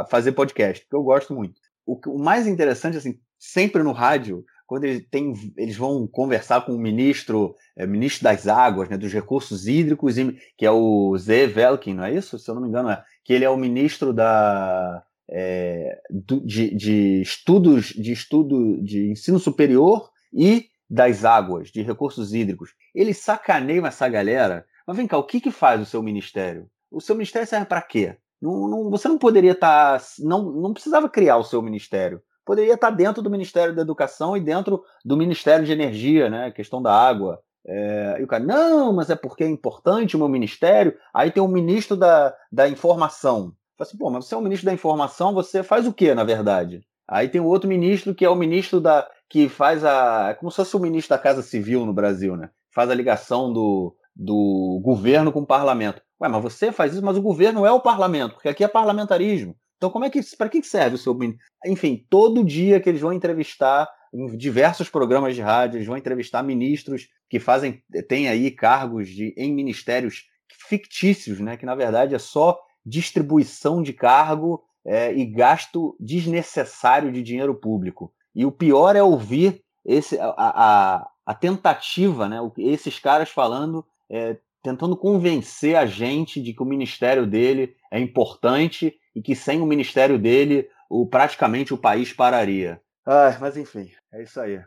[0.00, 1.60] a, fazer podcast, porque eu gosto muito.
[1.84, 6.72] O, o, mais interessante, assim, sempre no rádio, quando ele tem, eles vão conversar com
[6.72, 10.14] o ministro, é, ministro das águas, né, dos recursos hídricos,
[10.56, 12.38] que é o Zé Velkin, não é isso?
[12.38, 13.02] Se eu não me engano, é.
[13.24, 16.00] Que ele é o ministro da, é,
[16.44, 22.74] de, de, estudos, de estudo de ensino superior e das águas, de recursos hídricos.
[22.94, 24.66] Eles sacaneiam essa galera.
[24.86, 26.68] Mas vem cá, o que, que faz o seu ministério?
[26.90, 28.16] O seu ministério serve para quê?
[28.40, 29.98] Não, não, você não poderia estar.
[29.98, 34.36] Tá, não, não precisava criar o seu ministério poderia estar dentro do Ministério da Educação
[34.36, 36.50] e dentro do Ministério de Energia, né?
[36.50, 37.40] Questão da água.
[37.64, 40.96] É, e o cara, não, mas é porque é importante o meu ministério.
[41.14, 43.54] Aí tem o ministro da, da informação.
[43.78, 46.24] Fala assim, pô, mas você é o ministro da informação, você faz o quê, na
[46.24, 46.82] verdade?
[47.08, 49.08] Aí tem o outro ministro que é o ministro da.
[49.28, 50.30] que faz a.
[50.30, 52.50] É como se fosse o ministro da Casa Civil no Brasil, né?
[52.74, 56.02] Faz a ligação do, do governo com o parlamento.
[56.20, 59.56] Ué, mas você faz isso, mas o governo é o parlamento, porque aqui é parlamentarismo.
[59.76, 61.18] Então, como é que para que serve o seu
[61.66, 66.42] enfim, todo dia que eles vão entrevistar em diversos programas de rádio, eles vão entrevistar
[66.42, 70.26] ministros que fazem têm aí cargos de em ministérios
[70.68, 77.22] fictícios, né, que na verdade é só distribuição de cargo é, e gasto desnecessário de
[77.22, 78.12] dinheiro público.
[78.34, 84.36] E o pior é ouvir esse, a, a, a tentativa, né, esses caras falando, é,
[84.62, 89.66] tentando convencer a gente de que o ministério dele é importante e que sem o
[89.66, 92.80] ministério dele, o, praticamente o país pararia.
[93.04, 94.60] Ah, mas enfim, é isso aí.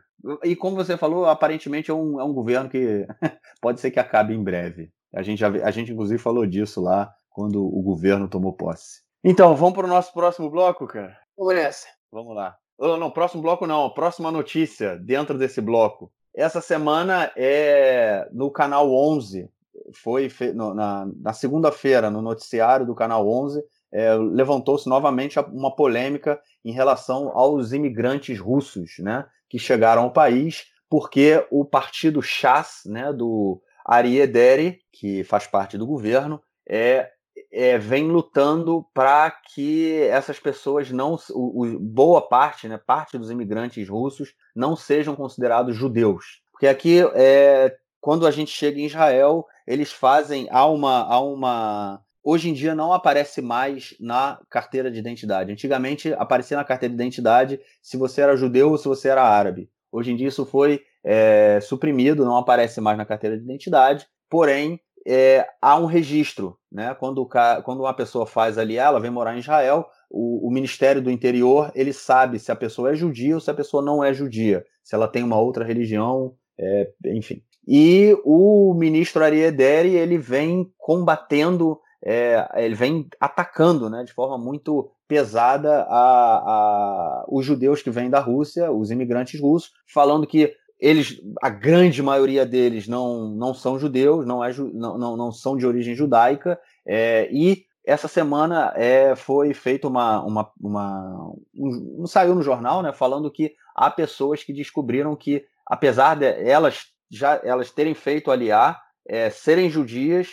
[0.44, 3.06] E como você falou, aparentemente é um, é um governo que
[3.62, 4.92] pode ser que acabe em breve.
[5.14, 9.05] A gente, já, a gente, inclusive, falou disso lá quando o governo tomou posse.
[9.28, 11.18] Então, vamos para o nosso próximo bloco, cara?
[11.36, 11.88] Vamos nessa.
[12.12, 12.56] Vamos lá.
[12.78, 16.12] Oh, não, próximo bloco não, próxima notícia dentro desse bloco.
[16.32, 19.50] Essa semana é no canal 11,
[19.96, 26.40] foi no, na, na segunda-feira, no noticiário do canal 11, é, levantou-se novamente uma polêmica
[26.64, 33.12] em relação aos imigrantes russos, né, que chegaram ao país, porque o partido Chas, né,
[33.12, 37.10] do Ariederi, que faz parte do governo, é,
[37.56, 43.32] é vem lutando para que essas pessoas não, o, o, boa parte, né, parte dos
[43.32, 49.46] imigrantes russos não sejam considerados judeus, porque aqui é, quando a gente chega em Israel,
[49.66, 55.00] eles fazem há uma, há uma hoje em dia não aparece mais na carteira de
[55.00, 55.52] identidade.
[55.52, 59.70] Antigamente aparecia na carteira de identidade se você era judeu ou se você era árabe.
[59.92, 64.82] Hoje em dia isso foi é, suprimido, não aparece mais na carteira de identidade, porém
[65.06, 66.58] é, há um registro.
[66.72, 66.96] Né?
[66.96, 67.28] Quando,
[67.64, 71.72] quando uma pessoa faz ali, ela vem morar em Israel, o, o, Ministério do Interior
[71.76, 74.96] ele sabe se a pessoa é judia ou se a pessoa não é judia, se
[74.96, 77.42] ela tem uma outra religião, é, enfim.
[77.68, 84.92] E o ministro Ariederi ele vem combatendo é, ele vem atacando né, de forma muito
[85.08, 91.22] pesada a, a, os judeus que vêm da Rússia, os imigrantes russos, falando que eles,
[91.42, 95.66] a grande maioria deles não, não são judeus, não, é, não, não, não são de
[95.66, 102.42] origem judaica, é, e essa semana é, foi feito uma, uma, uma um, saiu no
[102.42, 107.94] jornal, né, falando que há pessoas que descobriram que, apesar de elas já elas terem
[107.94, 110.30] feito aliar, é, serem judias,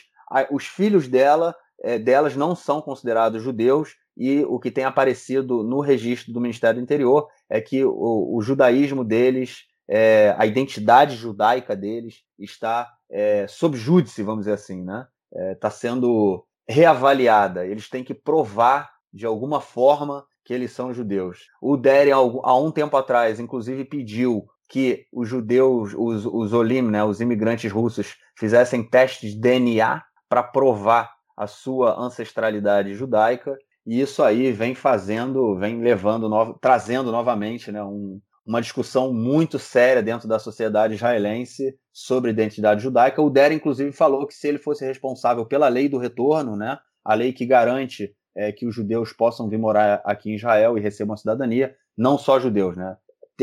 [0.50, 5.80] os filhos dela é, delas não são considerados judeus e o que tem aparecido no
[5.80, 11.76] registro do Ministério do Interior é que o, o judaísmo deles, é, a identidade judaica
[11.76, 15.06] deles está é, sob júdice, vamos dizer assim, né?
[15.52, 17.66] Está sendo reavaliada.
[17.66, 21.46] Eles têm que provar de alguma forma que eles são judeus.
[21.60, 27.04] O Deren, há um tempo atrás, inclusive pediu que os judeus, os, os Olim, né,
[27.04, 34.22] os imigrantes russos, fizessem testes de DNA para provar a sua ancestralidade judaica, e isso
[34.22, 40.26] aí vem fazendo, vem levando, no, trazendo novamente né, um, uma discussão muito séria dentro
[40.26, 43.22] da sociedade israelense sobre identidade judaica.
[43.22, 47.14] O Der, inclusive, falou que se ele fosse responsável pela lei do retorno, né, a
[47.14, 51.14] lei que garante é, que os judeus possam vir morar aqui em Israel e recebam
[51.14, 52.96] a cidadania, não só judeus, né?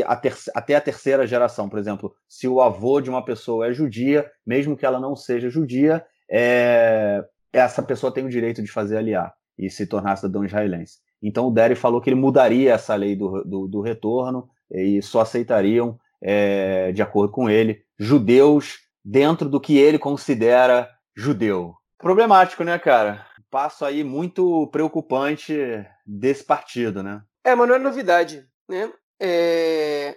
[0.05, 4.78] Até a terceira geração, por exemplo, se o avô de uma pessoa é judia, mesmo
[4.78, 9.69] que ela não seja judia, é, essa pessoa tem o direito de fazer aliar e
[9.69, 10.99] se tornar cidadão israelense.
[11.21, 15.22] Então o Derry falou que ele mudaria essa lei do, do, do retorno e só
[15.22, 21.74] aceitariam, é, de acordo com ele, judeus dentro do que ele considera judeu.
[21.97, 23.26] Problemático, né, cara?
[23.49, 25.57] Passo aí muito preocupante
[26.05, 27.22] desse partido, né?
[27.43, 28.91] É, mas não é novidade, né?
[29.20, 30.15] É...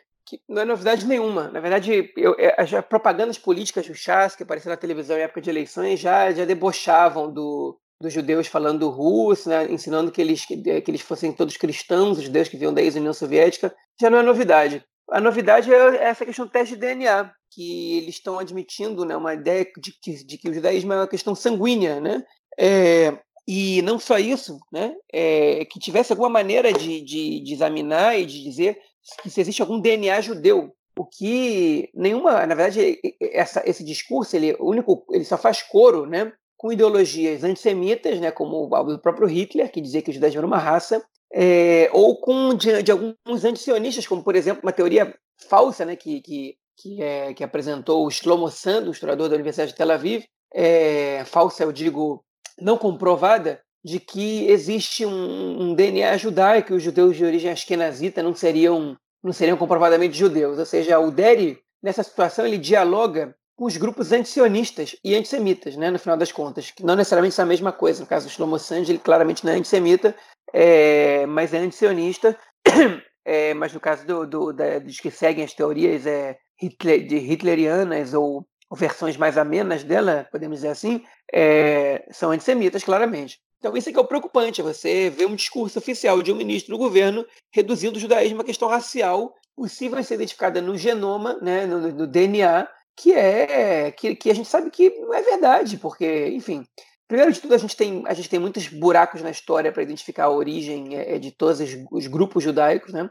[0.49, 1.49] não é novidade nenhuma.
[1.49, 5.41] Na verdade, eu, é, as propagandas políticas do chás que apareciam na televisão em época
[5.41, 10.57] de eleições já, já debochavam do, dos judeus falando russo, né, ensinando que eles, que,
[10.57, 14.23] que, eles fossem todos cristãos, os judeus que vinham da ex-União Soviética, já não é
[14.23, 14.85] novidade.
[15.11, 19.35] A novidade é essa questão do teste de DNA, que eles estão admitindo né, uma
[19.35, 22.25] ideia de que, de que o judaísmo é uma questão sanguínea, né?
[22.59, 24.95] É, e não só isso, né?
[25.13, 28.79] É, que tivesse alguma maneira de, de, de, examinar e de dizer
[29.23, 30.75] que se existe algum DNA judeu.
[30.97, 33.01] O que nenhuma, na verdade,
[33.33, 36.33] essa, esse discurso ele, único, ele só faz coro, né?
[36.63, 38.31] Com ideologias antissemitas, né?
[38.31, 41.05] Como o próprio Hitler, que dizia que os judeus eram uma raça,
[41.35, 45.13] é, ou com de, de alguns antisionistas, como por exemplo uma teoria
[45.49, 45.97] falsa, né?
[45.97, 49.91] Que, que, que, é, que apresentou o Shlomo Sand, o historiador da Universidade de Tel
[49.91, 50.23] Aviv,
[50.55, 52.25] é, falsa, eu digo,
[52.61, 58.23] não comprovada de que existe um, um DNA judaico e os judeus de origem askenazita
[58.23, 60.61] não seriam, não seriam comprovadamente judeus.
[60.61, 63.35] Ou seja, o Deri, nessa situação, ele dialoga
[63.65, 67.49] os grupos antisionistas e antissemitas, né, no final das contas, que não necessariamente são a
[67.49, 68.01] mesma coisa.
[68.01, 70.17] No caso do Shlomo Sand, ele claramente não é antissemita,
[70.53, 72.37] é, mas é antisionista.
[73.25, 77.19] É, mas no caso do, do, da, dos que seguem as teorias é, Hitler, de
[77.19, 83.39] hitlerianas ou versões mais amenas dela, podemos dizer assim, é, são antissemitas, claramente.
[83.61, 86.35] Então, isso é que é o preocupante, é você ver um discurso oficial de um
[86.35, 91.65] ministro do governo reduzindo o judaísmo a questão racial possível ser identificada no genoma, né,
[91.65, 92.67] no, no DNA,
[92.97, 96.65] que é que, que, a gente sabe que não é verdade, porque, enfim,
[97.09, 100.25] primeiro de tudo a gente tem a gente tem muitos buracos na história para identificar
[100.25, 103.11] a origem é, de todos os, os grupos judaicos, né?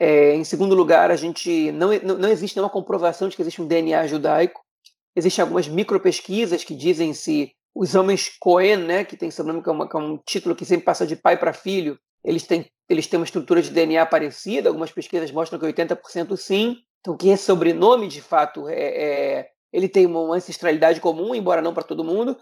[0.00, 3.60] É, em segundo lugar, a gente não, não, não existe nenhuma comprovação de que existe
[3.60, 4.60] um DNA judaico.
[5.14, 9.72] Existem algumas micropesquisas que dizem se os homens Cohen, né, que tem sobrenome que é,
[9.72, 13.06] uma, que é um título que sempre passa de pai para filho, eles têm, eles
[13.06, 14.68] têm uma estrutura de DNA parecida.
[14.68, 16.76] Algumas pesquisas mostram que 80% sim.
[17.02, 21.74] Então, que esse sobrenome, de fato, é, é ele tem uma ancestralidade comum, embora não
[21.74, 22.36] para todo mundo.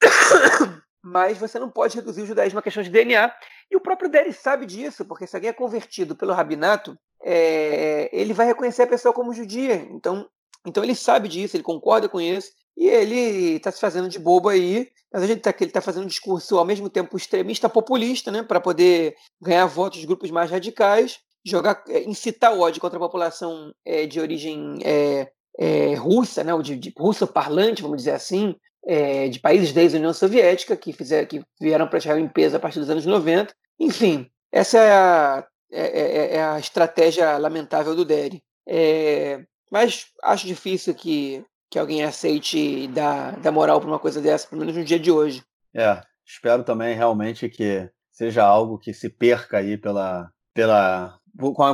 [1.02, 3.32] Mas você não pode reduzir o judaísmo a questão de DNA.
[3.70, 8.34] E o próprio Dery sabe disso, porque se alguém é convertido pelo rabinato, é, ele
[8.34, 9.76] vai reconhecer a pessoa como judia.
[9.90, 10.28] Então,
[10.66, 14.50] então ele sabe disso, ele concorda com isso, e ele está se fazendo de bobo
[14.50, 14.90] aí.
[15.12, 18.42] Mas a gente tá, ele está fazendo um discurso ao mesmo tempo extremista populista, né,
[18.42, 23.00] para poder ganhar votos de grupos mais radicais, jogar, é, incitar o ódio contra a
[23.00, 28.54] população é, de origem é, é, russa, né, de, de russo parlante, vamos dizer assim,
[28.86, 32.60] é, de países da ex-União Soviética que, fizeram, que vieram para Israel em peso a
[32.60, 33.54] partir dos anos 90.
[33.78, 38.42] Enfim, essa é a, é, é, é a estratégia lamentável do Deri.
[38.66, 44.48] É, mas acho difícil que, que alguém aceite dar, dar moral para uma coisa dessa,
[44.48, 45.42] pelo menos no dia de hoje.
[45.74, 51.18] É, espero também realmente que seja algo que se perca aí pela, pela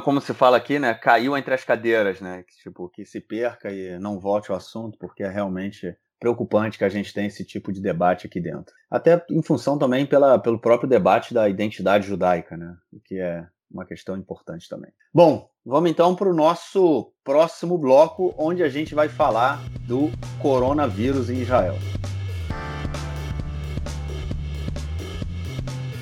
[0.04, 0.94] como se fala aqui, né?
[0.94, 2.42] Caiu entre as cadeiras, né?
[2.42, 6.84] Que, tipo, que se perca e não volte ao assunto, porque é realmente preocupante que
[6.84, 8.74] a gente tenha esse tipo de debate aqui dentro.
[8.90, 12.74] Até em função também pela, pelo próprio debate da identidade judaica, né?
[12.92, 14.90] O que é uma questão importante também.
[15.12, 21.28] Bom, vamos então para o nosso próximo bloco, onde a gente vai falar do coronavírus
[21.28, 21.74] em Israel.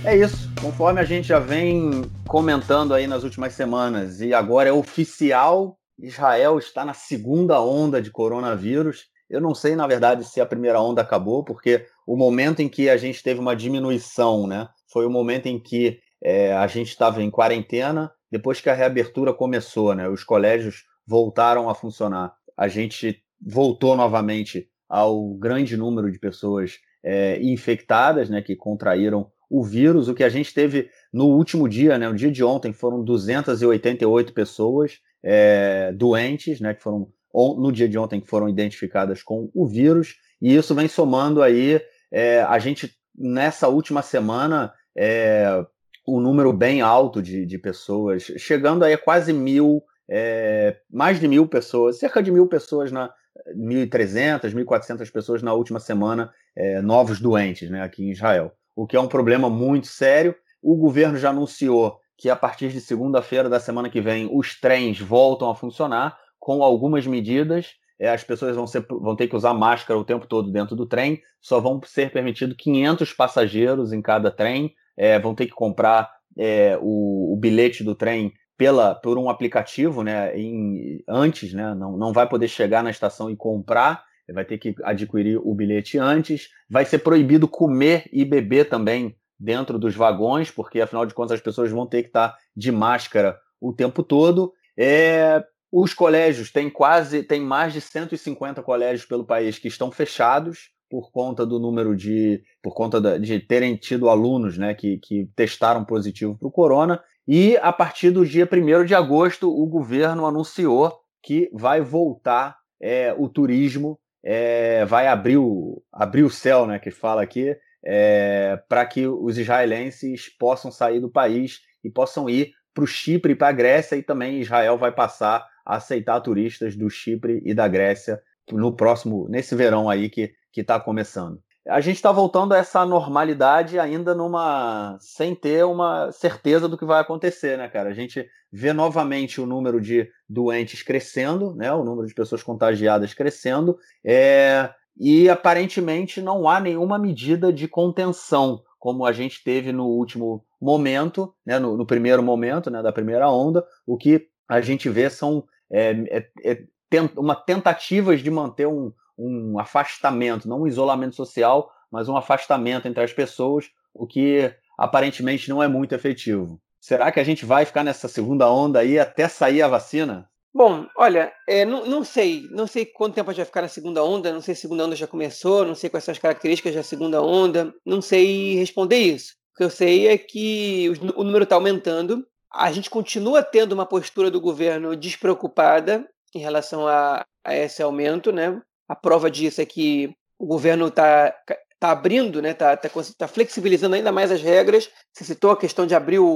[0.06, 0.50] É isso.
[0.60, 6.58] Conforme a gente já vem comentando aí nas últimas semanas, e agora é oficial, Israel
[6.58, 9.06] está na segunda onda de coronavírus.
[9.30, 12.90] Eu não sei, na verdade, se a primeira onda acabou, porque o momento em que
[12.90, 17.22] a gente teve uma diminuição, né, foi o momento em que é, a gente estava
[17.22, 22.34] em quarentena, depois que a reabertura começou, né, os colégios voltaram a funcionar.
[22.58, 29.62] A gente voltou novamente ao grande número de pessoas é, infectadas, né, que contraíram o
[29.62, 30.08] vírus.
[30.08, 34.32] O que a gente teve no último dia, né, no dia de ontem, foram 288
[34.32, 39.66] pessoas é, doentes, né, que foram no dia de ontem que foram identificadas com o
[39.66, 41.80] vírus, e isso vem somando aí
[42.12, 45.64] é, a gente nessa última semana é,
[46.06, 51.26] um número bem alto de, de pessoas, chegando aí a quase mil, é, mais de
[51.26, 53.12] mil pessoas, cerca de mil pessoas na
[53.56, 58.96] 1.300, 1.400 pessoas na última semana, é, novos doentes né, aqui em Israel o que
[58.96, 60.34] é um problema muito sério.
[60.62, 65.00] O governo já anunciou que a partir de segunda-feira da semana que vem os trens
[65.00, 67.74] voltam a funcionar com algumas medidas.
[67.98, 70.84] É, as pessoas vão, ser, vão ter que usar máscara o tempo todo dentro do
[70.84, 76.10] trem, só vão ser permitidos 500 passageiros em cada trem, é, vão ter que comprar
[76.36, 81.96] é, o, o, bilhete do trem pela, por um aplicativo né, em, antes, né, não,
[81.96, 86.48] não vai poder chegar na estação e comprar vai ter que adquirir o bilhete antes.
[86.68, 91.40] Vai ser proibido comer e beber também dentro dos vagões, porque afinal de contas as
[91.40, 94.52] pessoas vão ter que estar de máscara o tempo todo.
[94.78, 100.70] É, Os colégios têm quase, tem mais de 150 colégios pelo país que estão fechados
[100.88, 105.84] por conta do número de, por conta de terem tido alunos, né, que, que testaram
[105.84, 107.02] positivo para o corona.
[107.26, 113.14] E a partir do dia 1 de agosto, o governo anunciou que vai voltar é,
[113.18, 117.54] o turismo, é, vai abrir o, abrir o céu, né, que fala aqui,
[117.84, 123.32] é, para que os israelenses possam sair do país e possam ir para o Chipre
[123.32, 127.52] e para a Grécia, e também Israel vai passar a aceitar turistas do Chipre e
[127.52, 128.20] da Grécia
[128.50, 131.43] no próximo, nesse verão aí que está começando.
[131.68, 136.84] A gente está voltando a essa normalidade ainda numa sem ter uma certeza do que
[136.84, 137.88] vai acontecer, né, cara?
[137.88, 141.72] A gente vê novamente o número de doentes crescendo, né?
[141.72, 148.62] O número de pessoas contagiadas crescendo, é, e aparentemente não há nenhuma medida de contenção
[148.78, 153.30] como a gente teve no último momento, né, no, no primeiro momento né, da primeira
[153.30, 155.42] onda, o que a gente vê são
[155.72, 161.70] é, é, é tent, uma tentativas de manter um, um afastamento, não um isolamento social,
[161.90, 166.60] mas um afastamento entre as pessoas, o que aparentemente não é muito efetivo.
[166.80, 170.28] Será que a gente vai ficar nessa segunda onda aí até sair a vacina?
[170.52, 173.68] Bom, olha, é, não, não, sei, não sei quanto tempo a gente vai ficar na
[173.68, 176.18] segunda onda, não sei se a segunda onda já começou, não sei quais são as
[176.18, 179.34] características da segunda onda, não sei responder isso.
[179.52, 183.72] O que eu sei é que o, o número está aumentando, a gente continua tendo
[183.72, 188.60] uma postura do governo despreocupada em relação a, a esse aumento, né?
[188.88, 191.34] A prova disso é que o governo está
[191.78, 192.50] tá abrindo, né?
[192.50, 194.90] Está tá, tá flexibilizando ainda mais as regras.
[195.12, 196.26] Você citou a questão de abrir o,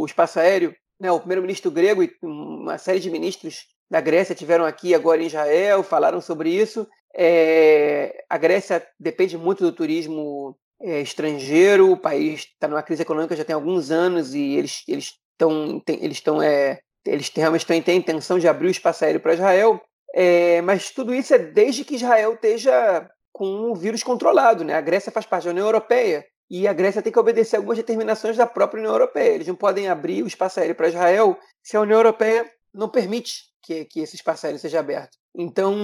[0.00, 4.64] o espaço aéreo né, o primeiro-ministro grego e uma série de ministros da Grécia tiveram
[4.64, 6.86] aqui agora em Israel, falaram sobre isso.
[7.14, 13.34] É, a Grécia depende muito do turismo é, estrangeiro, o país está numa crise econômica
[13.34, 17.94] já tem alguns anos e eles eles estão eles estão é, eles realmente têm a
[17.94, 19.80] intenção de abrir o espaço aéreo para Israel,
[20.14, 24.74] é, mas tudo isso é desde que Israel esteja com o vírus controlado, né?
[24.74, 28.36] A Grécia faz parte da União Europeia e a Grécia tem que obedecer algumas determinações
[28.36, 29.34] da própria União Europeia.
[29.34, 33.44] Eles não podem abrir o espaço aéreo para Israel se a União Europeia não permite
[33.62, 35.16] que, que esse espaço aéreo seja aberto.
[35.36, 35.76] Então,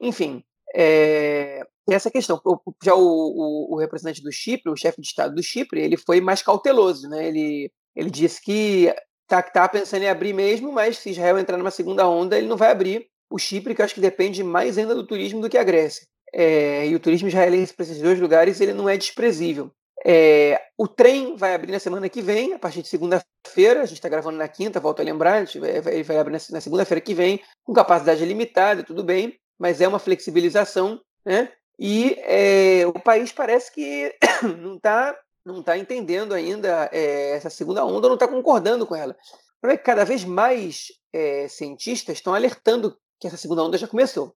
[0.00, 0.42] enfim,
[0.74, 2.40] é, essa questão.
[2.82, 6.20] Já o, o, o, representante do Chipre, o chefe de Estado do Chipre, ele foi
[6.20, 7.08] mais cauteloso.
[7.08, 7.28] Né?
[7.28, 11.70] Ele, ele disse que está tá pensando em abrir mesmo, mas se Israel entrar numa
[11.70, 15.06] segunda onda, ele não vai abrir o Chipre, que acho que depende mais ainda do
[15.06, 16.06] turismo do que a Grécia.
[16.32, 19.70] É, e o turismo israelense para esses dois lugares ele não é desprezível.
[20.04, 23.82] É, o trem vai abrir na semana que vem, a partir de segunda-feira.
[23.82, 25.44] A gente está gravando na quinta, volto a lembrar.
[25.54, 29.98] Ele vai abrir na segunda-feira que vem, com capacidade limitada, tudo bem, mas é uma
[29.98, 31.50] flexibilização, né?
[31.78, 34.14] E é, o país parece que
[34.58, 39.16] não está não tá entendendo ainda é, essa segunda onda, não está concordando com ela.
[39.64, 44.34] É que cada vez mais é, cientistas estão alertando que essa segunda onda já começou.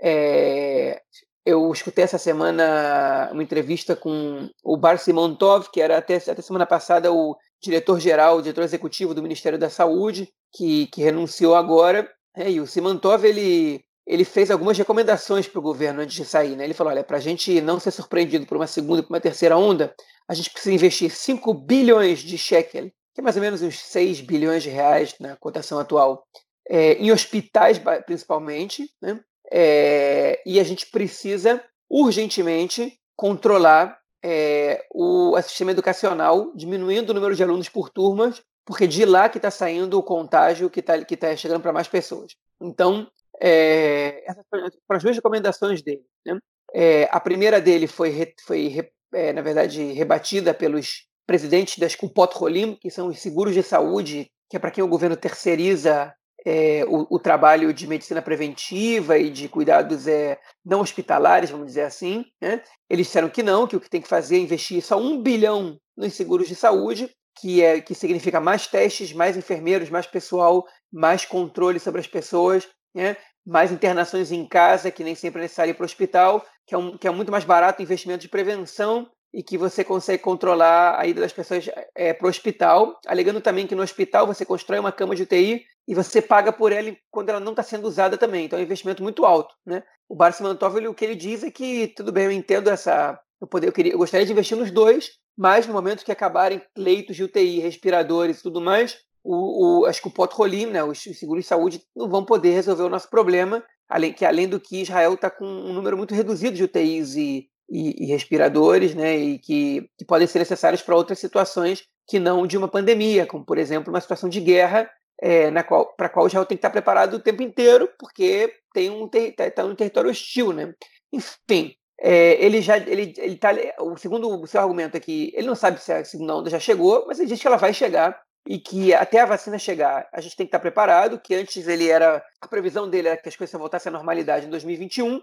[0.00, 1.00] É,
[1.44, 6.66] eu escutei essa semana uma entrevista com o Bar Simontov, que era até, até semana
[6.66, 12.08] passada o diretor-geral, o diretor executivo do Ministério da Saúde, que, que renunciou agora.
[12.36, 16.56] É, e o Simontov ele, ele fez algumas recomendações para o governo antes de sair.
[16.56, 16.64] Né?
[16.64, 19.20] Ele falou: olha, para a gente não ser surpreendido por uma segunda e por uma
[19.20, 19.94] terceira onda,
[20.28, 24.20] a gente precisa investir 5 bilhões de shekel, que é mais ou menos uns 6
[24.20, 26.24] bilhões de reais na cotação atual,
[26.68, 29.20] é, em hospitais principalmente, né?
[29.50, 37.42] É, e a gente precisa urgentemente controlar é, o, sistema educacional, diminuindo o número de
[37.42, 41.36] alunos por turmas, porque de lá que está saindo o contágio que está que tá
[41.36, 42.34] chegando para mais pessoas.
[42.60, 43.06] Então,
[43.40, 46.04] é, essas foram as duas recomendações dele.
[46.24, 46.38] Né?
[46.72, 52.76] É, a primeira dele foi, foi é, na verdade, rebatida pelos presidentes das Kupot Rolim,
[52.76, 56.14] que são os seguros de saúde, que é para quem o governo terceiriza
[56.44, 61.82] é, o, o, trabalho de medicina preventiva e de cuidados é, não hospitalares, vamos dizer
[61.82, 62.24] assim.
[62.40, 62.62] Né?
[62.90, 65.78] Eles disseram que não, que o que tem que fazer é investir só um bilhão
[65.96, 71.24] nos seguros de saúde, que, é, que significa mais testes, mais enfermeiros, mais pessoal, mais
[71.24, 73.16] controle sobre as pessoas, né?
[73.46, 76.78] mais internações em casa, que nem sempre é necessário ir para o hospital, que é,
[76.78, 81.00] um, que é muito mais barato o investimento de prevenção e que você consegue controlar
[81.00, 84.78] a ida das pessoas é, para o hospital, alegando também que no hospital você constrói
[84.78, 88.16] uma cama de UTI e você paga por ela quando ela não está sendo usada
[88.16, 88.44] também.
[88.44, 89.54] Então é um investimento muito alto.
[89.66, 89.82] Né?
[90.08, 93.18] O Bar Simantov, o que ele diz é que, tudo bem, eu entendo essa.
[93.40, 96.62] Eu, poder, eu, queria, eu gostaria de investir nos dois, mas no momento que acabarem
[96.76, 101.00] leitos de UTI, respiradores e tudo mais, o, o, acho que o Potrolim, né, os
[101.00, 104.82] seguros de saúde, não vão poder resolver o nosso problema, além, que além do que
[104.82, 109.38] Israel está com um número muito reduzido de UTIs e e, e respiradores, né, e
[109.38, 113.56] que, que podem ser necessários para outras situações que não de uma pandemia, como por
[113.56, 114.90] exemplo uma situação de guerra
[115.22, 119.08] é, qual para qual Israel tem que estar preparado o tempo inteiro, porque tem um
[119.14, 120.74] está tá um território hostil, né?
[121.12, 125.46] Enfim, é, ele já ele, ele tá, o segundo o seu argumento é que ele
[125.46, 128.20] não sabe se a segunda onda já chegou, mas ele diz que ela vai chegar
[128.48, 131.88] e que até a vacina chegar a gente tem que estar preparado, que antes ele
[131.88, 135.20] era a previsão dele era que as coisas voltassem à normalidade em 2021,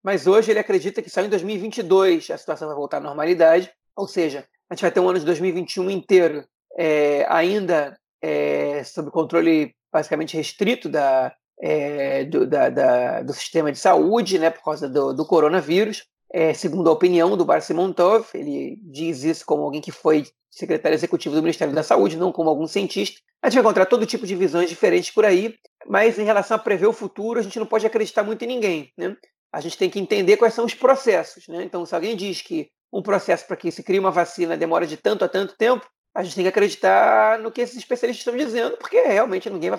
[0.00, 4.06] mas hoje ele acredita que só em 2022 a situação vai voltar à normalidade, ou
[4.06, 6.44] seja, a gente vai ter um ano de 2021 inteiro
[6.78, 13.78] é, ainda é, sob controle basicamente restrito da, é, do, da, da, do sistema de
[13.78, 16.04] saúde, né, por causa do, do coronavírus.
[16.32, 20.94] É, segundo a opinião do Bar Simontov, ele diz isso como alguém que foi secretário
[20.94, 23.20] executivo do Ministério da Saúde, não como algum cientista.
[23.42, 25.54] A gente vai encontrar todo tipo de visões diferentes por aí,
[25.86, 28.92] mas em relação a prever o futuro, a gente não pode acreditar muito em ninguém.
[28.96, 29.16] Né?
[29.52, 31.48] A gente tem que entender quais são os processos.
[31.48, 31.64] Né?
[31.64, 34.96] Então, se alguém diz que um processo para que se crie uma vacina demora de
[34.96, 38.76] tanto a tanto tempo, a gente tem que acreditar no que esses especialistas estão dizendo,
[38.76, 39.78] porque realmente ninguém vai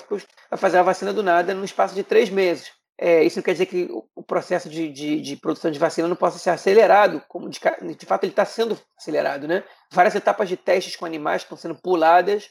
[0.57, 2.71] fazer a vacina do nada no espaço de três meses.
[2.97, 6.15] É, isso não quer dizer que o processo de, de, de, produção de vacina não
[6.15, 7.59] possa ser acelerado, como de,
[7.97, 9.47] de fato ele está sendo acelerado.
[9.47, 9.63] Né?
[9.91, 12.49] Várias etapas de testes com animais estão sendo puladas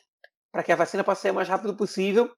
[0.51, 2.29] para que a vacina possa sair o mais rápido possível,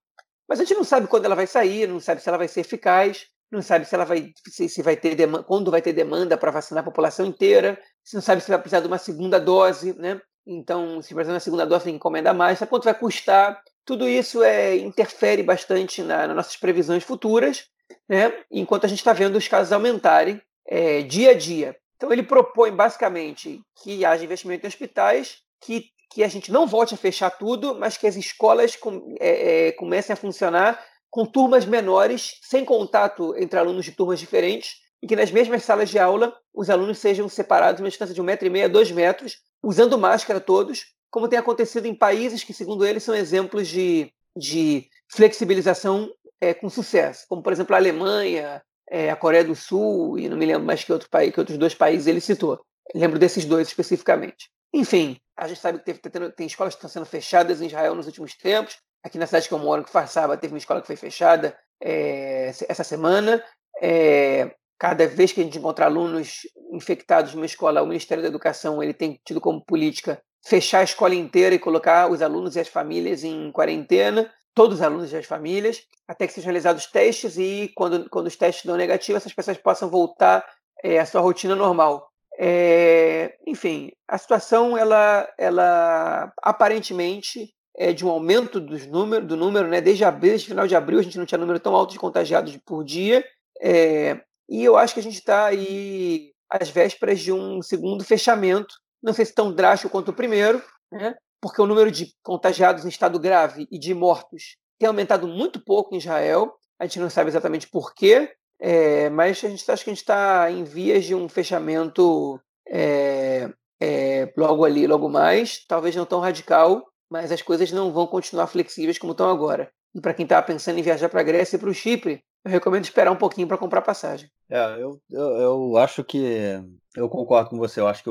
[0.46, 2.60] mas a gente não sabe quando ela vai sair, não sabe se ela vai ser
[2.60, 6.36] eficaz, não sabe se ela vai se, se vai ter demanda, quando vai ter demanda
[6.36, 9.94] para vacinar a população inteira, se não sabe se vai precisar de uma segunda dose,
[9.98, 10.20] né?
[10.46, 13.62] Então, se de uma segunda dose, tem que encomendar mais, sabe quanto vai custar?
[13.84, 17.70] Tudo isso é, interfere bastante na, nas nossas previsões futuras
[18.08, 18.32] né?
[18.50, 21.76] enquanto a gente está vendo os casos aumentarem é, dia a dia.
[21.96, 26.94] Então ele propõe basicamente que haja investimento em hospitais, que, que a gente não volte
[26.94, 31.66] a fechar tudo, mas que as escolas com, é, é, comecem a funcionar com turmas
[31.66, 36.34] menores, sem contato entre alunos de turmas diferentes, e que nas mesmas salas de aula
[36.54, 39.98] os alunos sejam separados uma distância de um metro e meio a dois metros, usando
[39.98, 46.10] máscara todos, como tem acontecido em países que, segundo eles, são exemplos de, de flexibilização
[46.40, 50.36] é, com sucesso, como por exemplo a Alemanha, é, a Coreia do Sul e não
[50.36, 52.60] me lembro mais que outro país, que outros dois países ele citou.
[52.94, 54.50] lembro desses dois especificamente.
[54.74, 57.94] Enfim, a gente sabe que teve, tem, tem escolas que estão sendo fechadas em Israel
[57.94, 58.76] nos últimos tempos.
[59.04, 62.52] Aqui na cidade que eu moro, que Farsaba, teve uma escola que foi fechada é,
[62.68, 63.42] essa semana.
[63.80, 66.40] É, cada vez que a gente encontra alunos
[66.72, 71.14] infectados numa escola, o Ministério da Educação ele tem tido como política fechar a escola
[71.14, 75.24] inteira e colocar os alunos e as famílias em quarentena todos os alunos e as
[75.24, 79.56] famílias, até que sejam realizados testes e, quando, quando os testes dão negativo, essas pessoas
[79.56, 80.44] possam voltar
[80.82, 82.10] é, à sua rotina normal.
[82.36, 89.68] É, enfim, a situação, ela, ela aparentemente é de um aumento dos número, do número,
[89.68, 89.80] né?
[89.80, 92.56] desde abril, desde final de abril, a gente não tinha número tão alto de contagiados
[92.66, 93.24] por dia,
[93.60, 98.74] é, e eu acho que a gente está aí às vésperas de um segundo fechamento,
[99.02, 101.14] não sei se tão drástico quanto o primeiro, né?
[101.40, 105.94] porque o número de contagiados em estado grave e de mortos tem aumentado muito pouco
[105.94, 106.54] em Israel.
[106.78, 108.30] A gente não sabe exatamente por quê,
[108.60, 113.50] é, mas a gente acha que a gente está em vias de um fechamento é,
[113.80, 115.64] é, logo ali, logo mais.
[115.66, 119.70] Talvez não tão radical, mas as coisas não vão continuar flexíveis como estão agora.
[119.94, 122.50] E para quem estava pensando em viajar para a Grécia e para o Chipre, eu
[122.50, 124.28] recomendo esperar um pouquinho para comprar passagem.
[124.50, 126.60] É, eu, eu, eu, acho que
[126.96, 127.80] eu concordo com você.
[127.80, 128.10] Eu acho que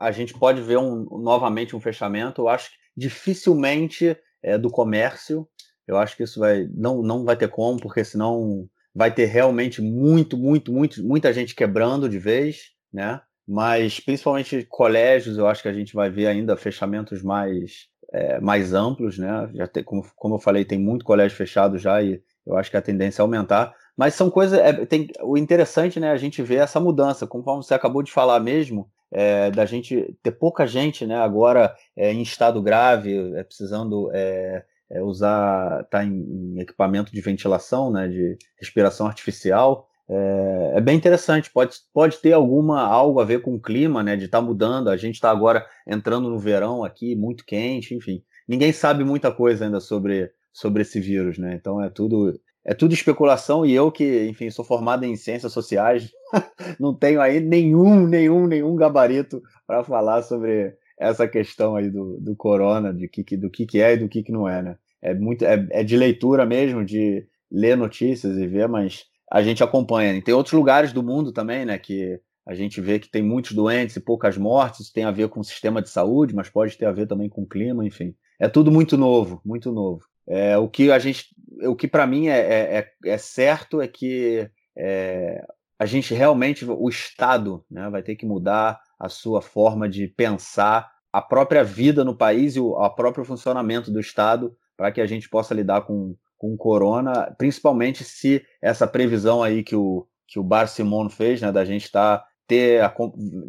[0.00, 2.42] a gente pode ver um, novamente um fechamento.
[2.42, 5.48] Eu acho que dificilmente é do comércio.
[5.86, 9.80] Eu acho que isso vai não, não vai ter como, porque senão vai ter realmente
[9.80, 13.20] muito, muito, muito, muita gente quebrando de vez, né?
[13.46, 18.72] Mas principalmente colégios, eu acho que a gente vai ver ainda fechamentos mais é, mais
[18.72, 19.50] amplos, né?
[19.54, 22.76] Já tem, como, como eu falei, tem muito colégio fechado já e eu acho que
[22.76, 23.74] a tendência é aumentar.
[23.96, 24.58] Mas são coisas.
[24.58, 28.40] É, tem, o interessante, né, a gente ver essa mudança, conforme você acabou de falar
[28.40, 34.10] mesmo, é, da gente ter pouca gente né, agora é, em estado grave, é, precisando
[34.14, 39.88] é, é, usar, tá em, em, equipamento de ventilação, né, de respiração artificial.
[40.08, 44.16] É, é, bem interessante, pode, pode ter alguma algo a ver com o clima, né,
[44.16, 44.88] de estar tá mudando.
[44.88, 48.22] A gente está agora entrando no verão aqui, muito quente, enfim.
[48.48, 51.54] Ninguém sabe muita coisa ainda sobre, sobre esse vírus, né?
[51.54, 56.10] Então é tudo é tudo especulação e eu que, enfim, sou formado em ciências sociais,
[56.78, 62.36] não tenho aí nenhum, nenhum, nenhum gabarito para falar sobre essa questão aí do, do
[62.36, 64.76] corona, de que, do que, que é e do que, que não é, né?
[65.00, 69.64] É, muito, é, é de leitura mesmo, de ler notícias e ver, mas a gente
[69.64, 70.14] acompanha.
[70.14, 73.52] E tem outros lugares do mundo também, né, que a gente vê que tem muitos
[73.52, 76.76] doentes e poucas mortes, isso tem a ver com o sistema de saúde, mas pode
[76.76, 78.14] ter a ver também com o clima, enfim.
[78.38, 80.09] É tudo muito novo, muito novo.
[80.28, 81.26] É, o que a gente,
[81.62, 85.44] o que para mim é, é, é, é, certo é que é,
[85.78, 90.90] a gente realmente, o Estado, né, vai ter que mudar a sua forma de pensar
[91.12, 95.06] a própria vida no país e o a próprio funcionamento do Estado para que a
[95.06, 100.38] gente possa lidar com, com o corona, principalmente se essa previsão aí que o, que
[100.38, 102.94] o Bar Simon fez, né, da gente estar tá, ter, a,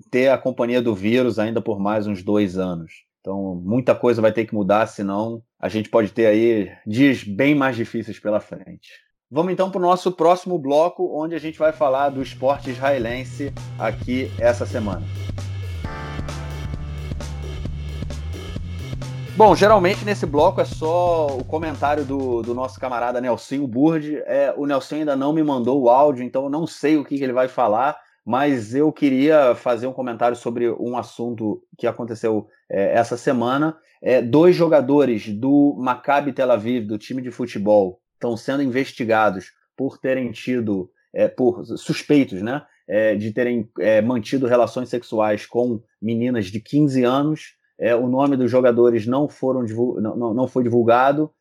[0.10, 3.06] ter a companhia do vírus ainda por mais uns dois anos.
[3.22, 7.54] Então, muita coisa vai ter que mudar, senão a gente pode ter aí dias bem
[7.54, 8.90] mais difíceis pela frente.
[9.30, 13.54] Vamos então para o nosso próximo bloco, onde a gente vai falar do esporte israelense
[13.78, 15.06] aqui essa semana.
[19.38, 24.18] Bom, geralmente nesse bloco é só o comentário do, do nosso camarada Nelson Burd.
[24.26, 27.18] É, o Nelson ainda não me mandou o áudio, então eu não sei o que,
[27.18, 32.48] que ele vai falar, mas eu queria fazer um comentário sobre um assunto que aconteceu
[32.70, 33.78] é, essa semana.
[34.02, 39.98] É, dois jogadores do Maccabi Tel Aviv, do time de futebol, estão sendo investigados por
[39.98, 46.48] terem tido, é, por suspeitos, né, é, de terem é, mantido relações sexuais com meninas
[46.48, 47.56] de 15 anos.
[47.80, 49.64] É, o nome dos jogadores não, foram
[50.00, 51.32] não, não foi divulgado.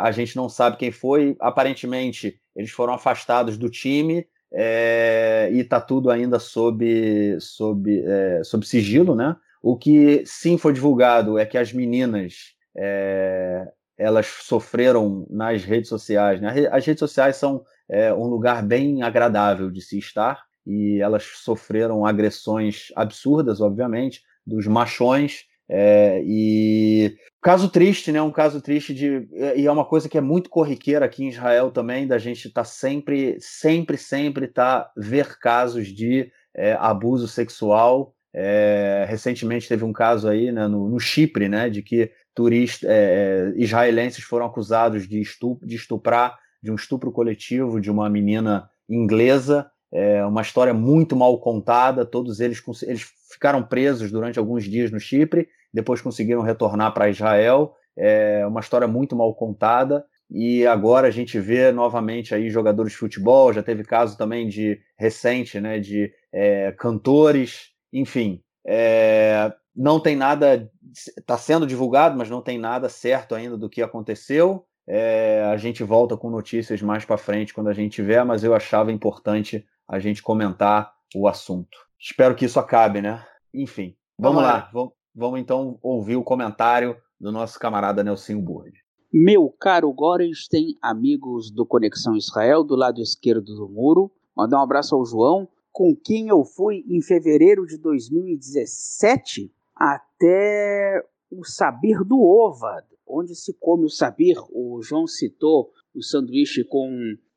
[0.00, 1.36] A gente não sabe quem foi.
[1.40, 8.66] Aparentemente, eles foram afastados do time é, e está tudo ainda sob, sob, é, sob
[8.66, 9.36] sigilo, né?
[9.62, 16.40] O que sim foi divulgado é que as meninas é, elas sofreram nas redes sociais.
[16.40, 16.66] Né?
[16.70, 22.04] As redes sociais são é, um lugar bem agradável de se estar e elas sofreram
[22.04, 25.44] agressões absurdas, obviamente, dos machões.
[25.74, 28.20] É, e caso triste, né?
[28.20, 31.70] Um caso triste de e é uma coisa que é muito corriqueira aqui em Israel
[31.70, 38.14] também da gente estar tá sempre, sempre, sempre tá ver casos de é, abuso sexual.
[38.34, 42.94] É, recentemente teve um caso aí né, no, no Chipre, né, de que turistas é,
[42.94, 48.68] é, israelenses foram acusados de, estupro, de estuprar, de um estupro coletivo de uma menina
[48.88, 49.70] inglesa.
[49.90, 52.04] É uma história muito mal contada.
[52.04, 57.74] Todos eles, eles ficaram presos durante alguns dias no Chipre, depois conseguiram retornar para Israel.
[57.96, 60.04] É uma história muito mal contada.
[60.30, 63.52] E agora a gente vê novamente aí jogadores de futebol.
[63.52, 68.42] Já teve caso também de recente, né, de é, cantores, enfim.
[68.66, 70.70] É, não tem nada,
[71.18, 74.66] está sendo divulgado, mas não tem nada certo ainda do que aconteceu.
[74.86, 78.54] É, a gente volta com notícias mais para frente quando a gente tiver, mas eu
[78.54, 81.76] achava importante a gente comentar o assunto.
[82.00, 83.24] Espero que isso acabe, né?
[83.54, 84.70] Enfim, vamos, vamos lá.
[84.72, 88.72] Vamos, vamos, então ouvir o comentário do nosso camarada Nelson Burd.
[89.12, 94.94] Meu caro Gorenstein, amigos do Conexão Israel, do lado esquerdo do muro, mandar um abraço
[94.94, 102.86] ao João, com quem eu fui em fevereiro de 2017 até o sabir do Ovad,
[103.06, 104.36] onde se come o sabir.
[104.50, 106.88] O João citou o sanduíche com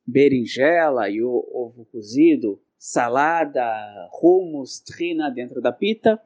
[0.06, 3.66] berinjela e ovo cozido, salada,
[4.22, 6.22] hummus, trina dentro da pita.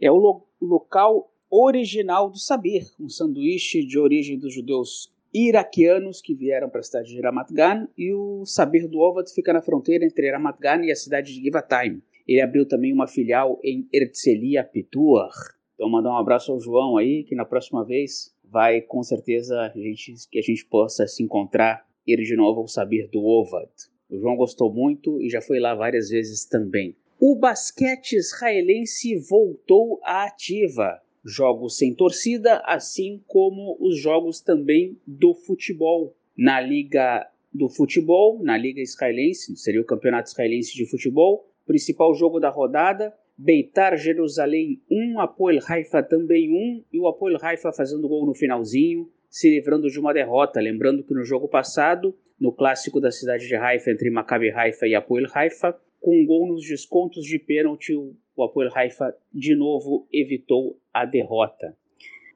[0.00, 6.34] É o lo local original do sabir, um sanduíche de origem dos judeus iraquianos que
[6.34, 10.04] vieram para a cidade de Ramat Gan e o sabir do Ovad fica na fronteira
[10.04, 12.02] entre Ramat Gan e a cidade de Givatayim.
[12.26, 15.32] Ele abriu também uma filial em Herzliya Pituar.
[15.74, 19.78] Então mandar um abraço ao João aí, que na próxima vez vai com certeza a
[19.78, 23.70] gente, que a gente possa se encontrar ir de novo ao saber do Ovad.
[24.08, 26.96] O João gostou muito e já foi lá várias vezes também.
[27.20, 31.00] O basquete israelense voltou à ativa.
[31.24, 36.14] Jogos sem torcida, assim como os jogos também do futebol.
[36.36, 42.38] Na Liga do Futebol, na Liga Israelense, seria o Campeonato Israelense de Futebol, Principal jogo
[42.38, 48.26] da rodada, Beitar Jerusalém 1, Apoel Haifa também 1, e o Apoel Haifa fazendo gol
[48.26, 50.60] no finalzinho, se livrando de uma derrota.
[50.60, 54.94] Lembrando que no jogo passado, no clássico da cidade de Haifa entre Maccabi Haifa e
[54.94, 55.74] Apoel Haifa,
[56.04, 61.74] com gol nos descontos de pênalti, o Apoel Haifa de novo evitou a derrota.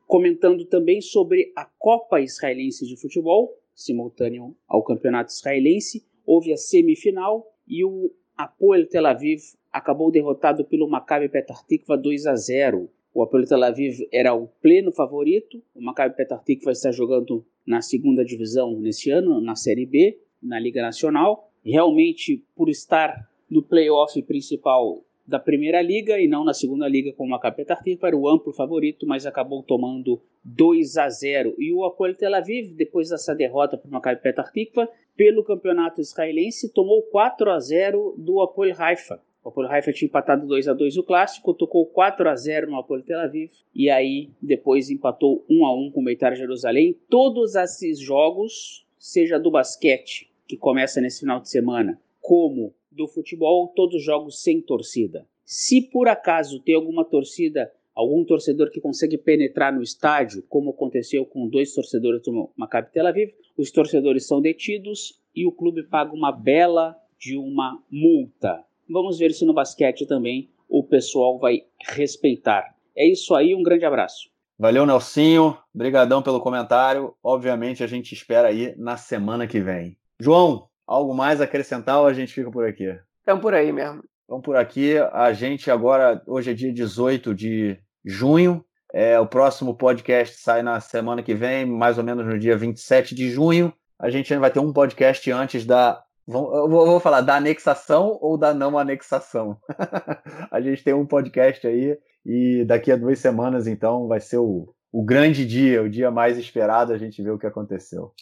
[0.06, 7.46] Comentando também sobre a Copa Israelense de Futebol, simultâneo ao Campeonato Israelense, houve a semifinal
[7.68, 12.88] e o Apoel Tel Aviv acabou derrotado pelo Maccabi Petah Tikva 2 a 0.
[13.12, 15.62] O Apoel Tel Aviv era o pleno favorito.
[15.74, 20.58] O Maccabi Petah Tikva está jogando na segunda divisão neste ano, na Série B, na
[20.58, 21.52] Liga Nacional.
[21.62, 27.38] Realmente, por estar no playoff principal da primeira liga e não na segunda liga como
[27.38, 31.54] Petah Tikva, era o amplo favorito, mas acabou tomando 2 a 0.
[31.58, 36.00] E o Apoel Tel Aviv, depois dessa derrota para o Maccabi Petah Tikva, pelo campeonato
[36.00, 39.20] israelense, tomou 4 a 0 do Apoel Haifa.
[39.44, 42.78] O Apoel Haifa tinha empatado 2 a 2 o clássico, tocou 4 a 0 no
[42.78, 46.96] Apoel Tel Aviv e aí depois empatou 1 a 1 com o Beitar Jerusalém.
[47.10, 53.72] Todos esses jogos, seja do basquete, que começa nesse final de semana, como do futebol,
[53.74, 55.26] todos jogos sem torcida.
[55.44, 61.24] Se por acaso tem alguma torcida, algum torcedor que consegue penetrar no estádio, como aconteceu
[61.24, 66.12] com dois torcedores do Maccabi Tel Aviv, os torcedores são detidos e o clube paga
[66.12, 68.62] uma bela de uma multa.
[68.88, 72.74] Vamos ver se no basquete também o pessoal vai respeitar.
[72.96, 74.28] É isso aí, um grande abraço.
[74.58, 75.56] Valeu, Nelsinho.
[75.72, 77.14] Obrigadão pelo comentário.
[77.22, 79.96] Obviamente a gente espera aí na semana que vem.
[80.20, 82.98] João, algo mais a acrescentar ou a gente fica por aqui?
[83.20, 84.02] Estamos por aí mesmo.
[84.22, 84.96] Estamos por aqui.
[85.12, 88.64] A gente agora, hoje é dia 18 de junho.
[88.90, 93.14] É, o próximo podcast sai na semana que vem, mais ou menos no dia 27
[93.14, 93.70] de junho.
[93.98, 96.02] A gente vai ter um podcast antes da.
[96.26, 99.58] Eu vou falar da anexação ou da não anexação.
[100.50, 104.74] a gente tem um podcast aí e daqui a duas semanas, então, vai ser o,
[104.92, 108.12] o grande dia, o dia mais esperado, a gente vê o que aconteceu.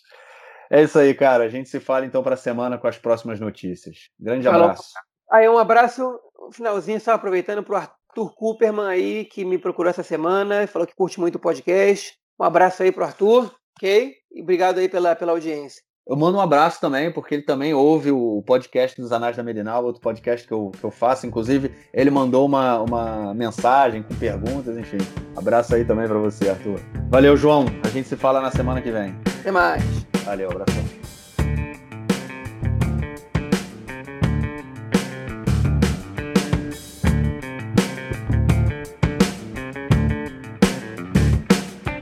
[0.70, 1.44] É isso aí, cara.
[1.44, 4.08] A gente se fala então para a semana com as próximas notícias.
[4.18, 4.92] Grande abraço.
[5.30, 6.18] Aí, um abraço,
[6.52, 10.86] finalzinho, só aproveitando para o Arthur Cooperman aí, que me procurou essa semana e falou
[10.86, 12.14] que curte muito o podcast.
[12.38, 14.14] Um abraço aí para o Arthur, ok?
[14.32, 15.82] E obrigado aí pela, pela audiência.
[16.08, 19.84] Eu mando um abraço também, porque ele também ouve o podcast dos Anais da Medinal,
[19.84, 21.26] outro podcast que eu, que eu faço.
[21.26, 24.98] Inclusive, ele mandou uma, uma mensagem com perguntas, enfim.
[25.36, 26.78] Abraço aí também para você, Arthur.
[27.10, 27.66] Valeu, João.
[27.84, 29.16] A gente se fala na semana que vem.
[29.40, 30.15] Até mais.
[30.26, 31.05] Valeu, abração.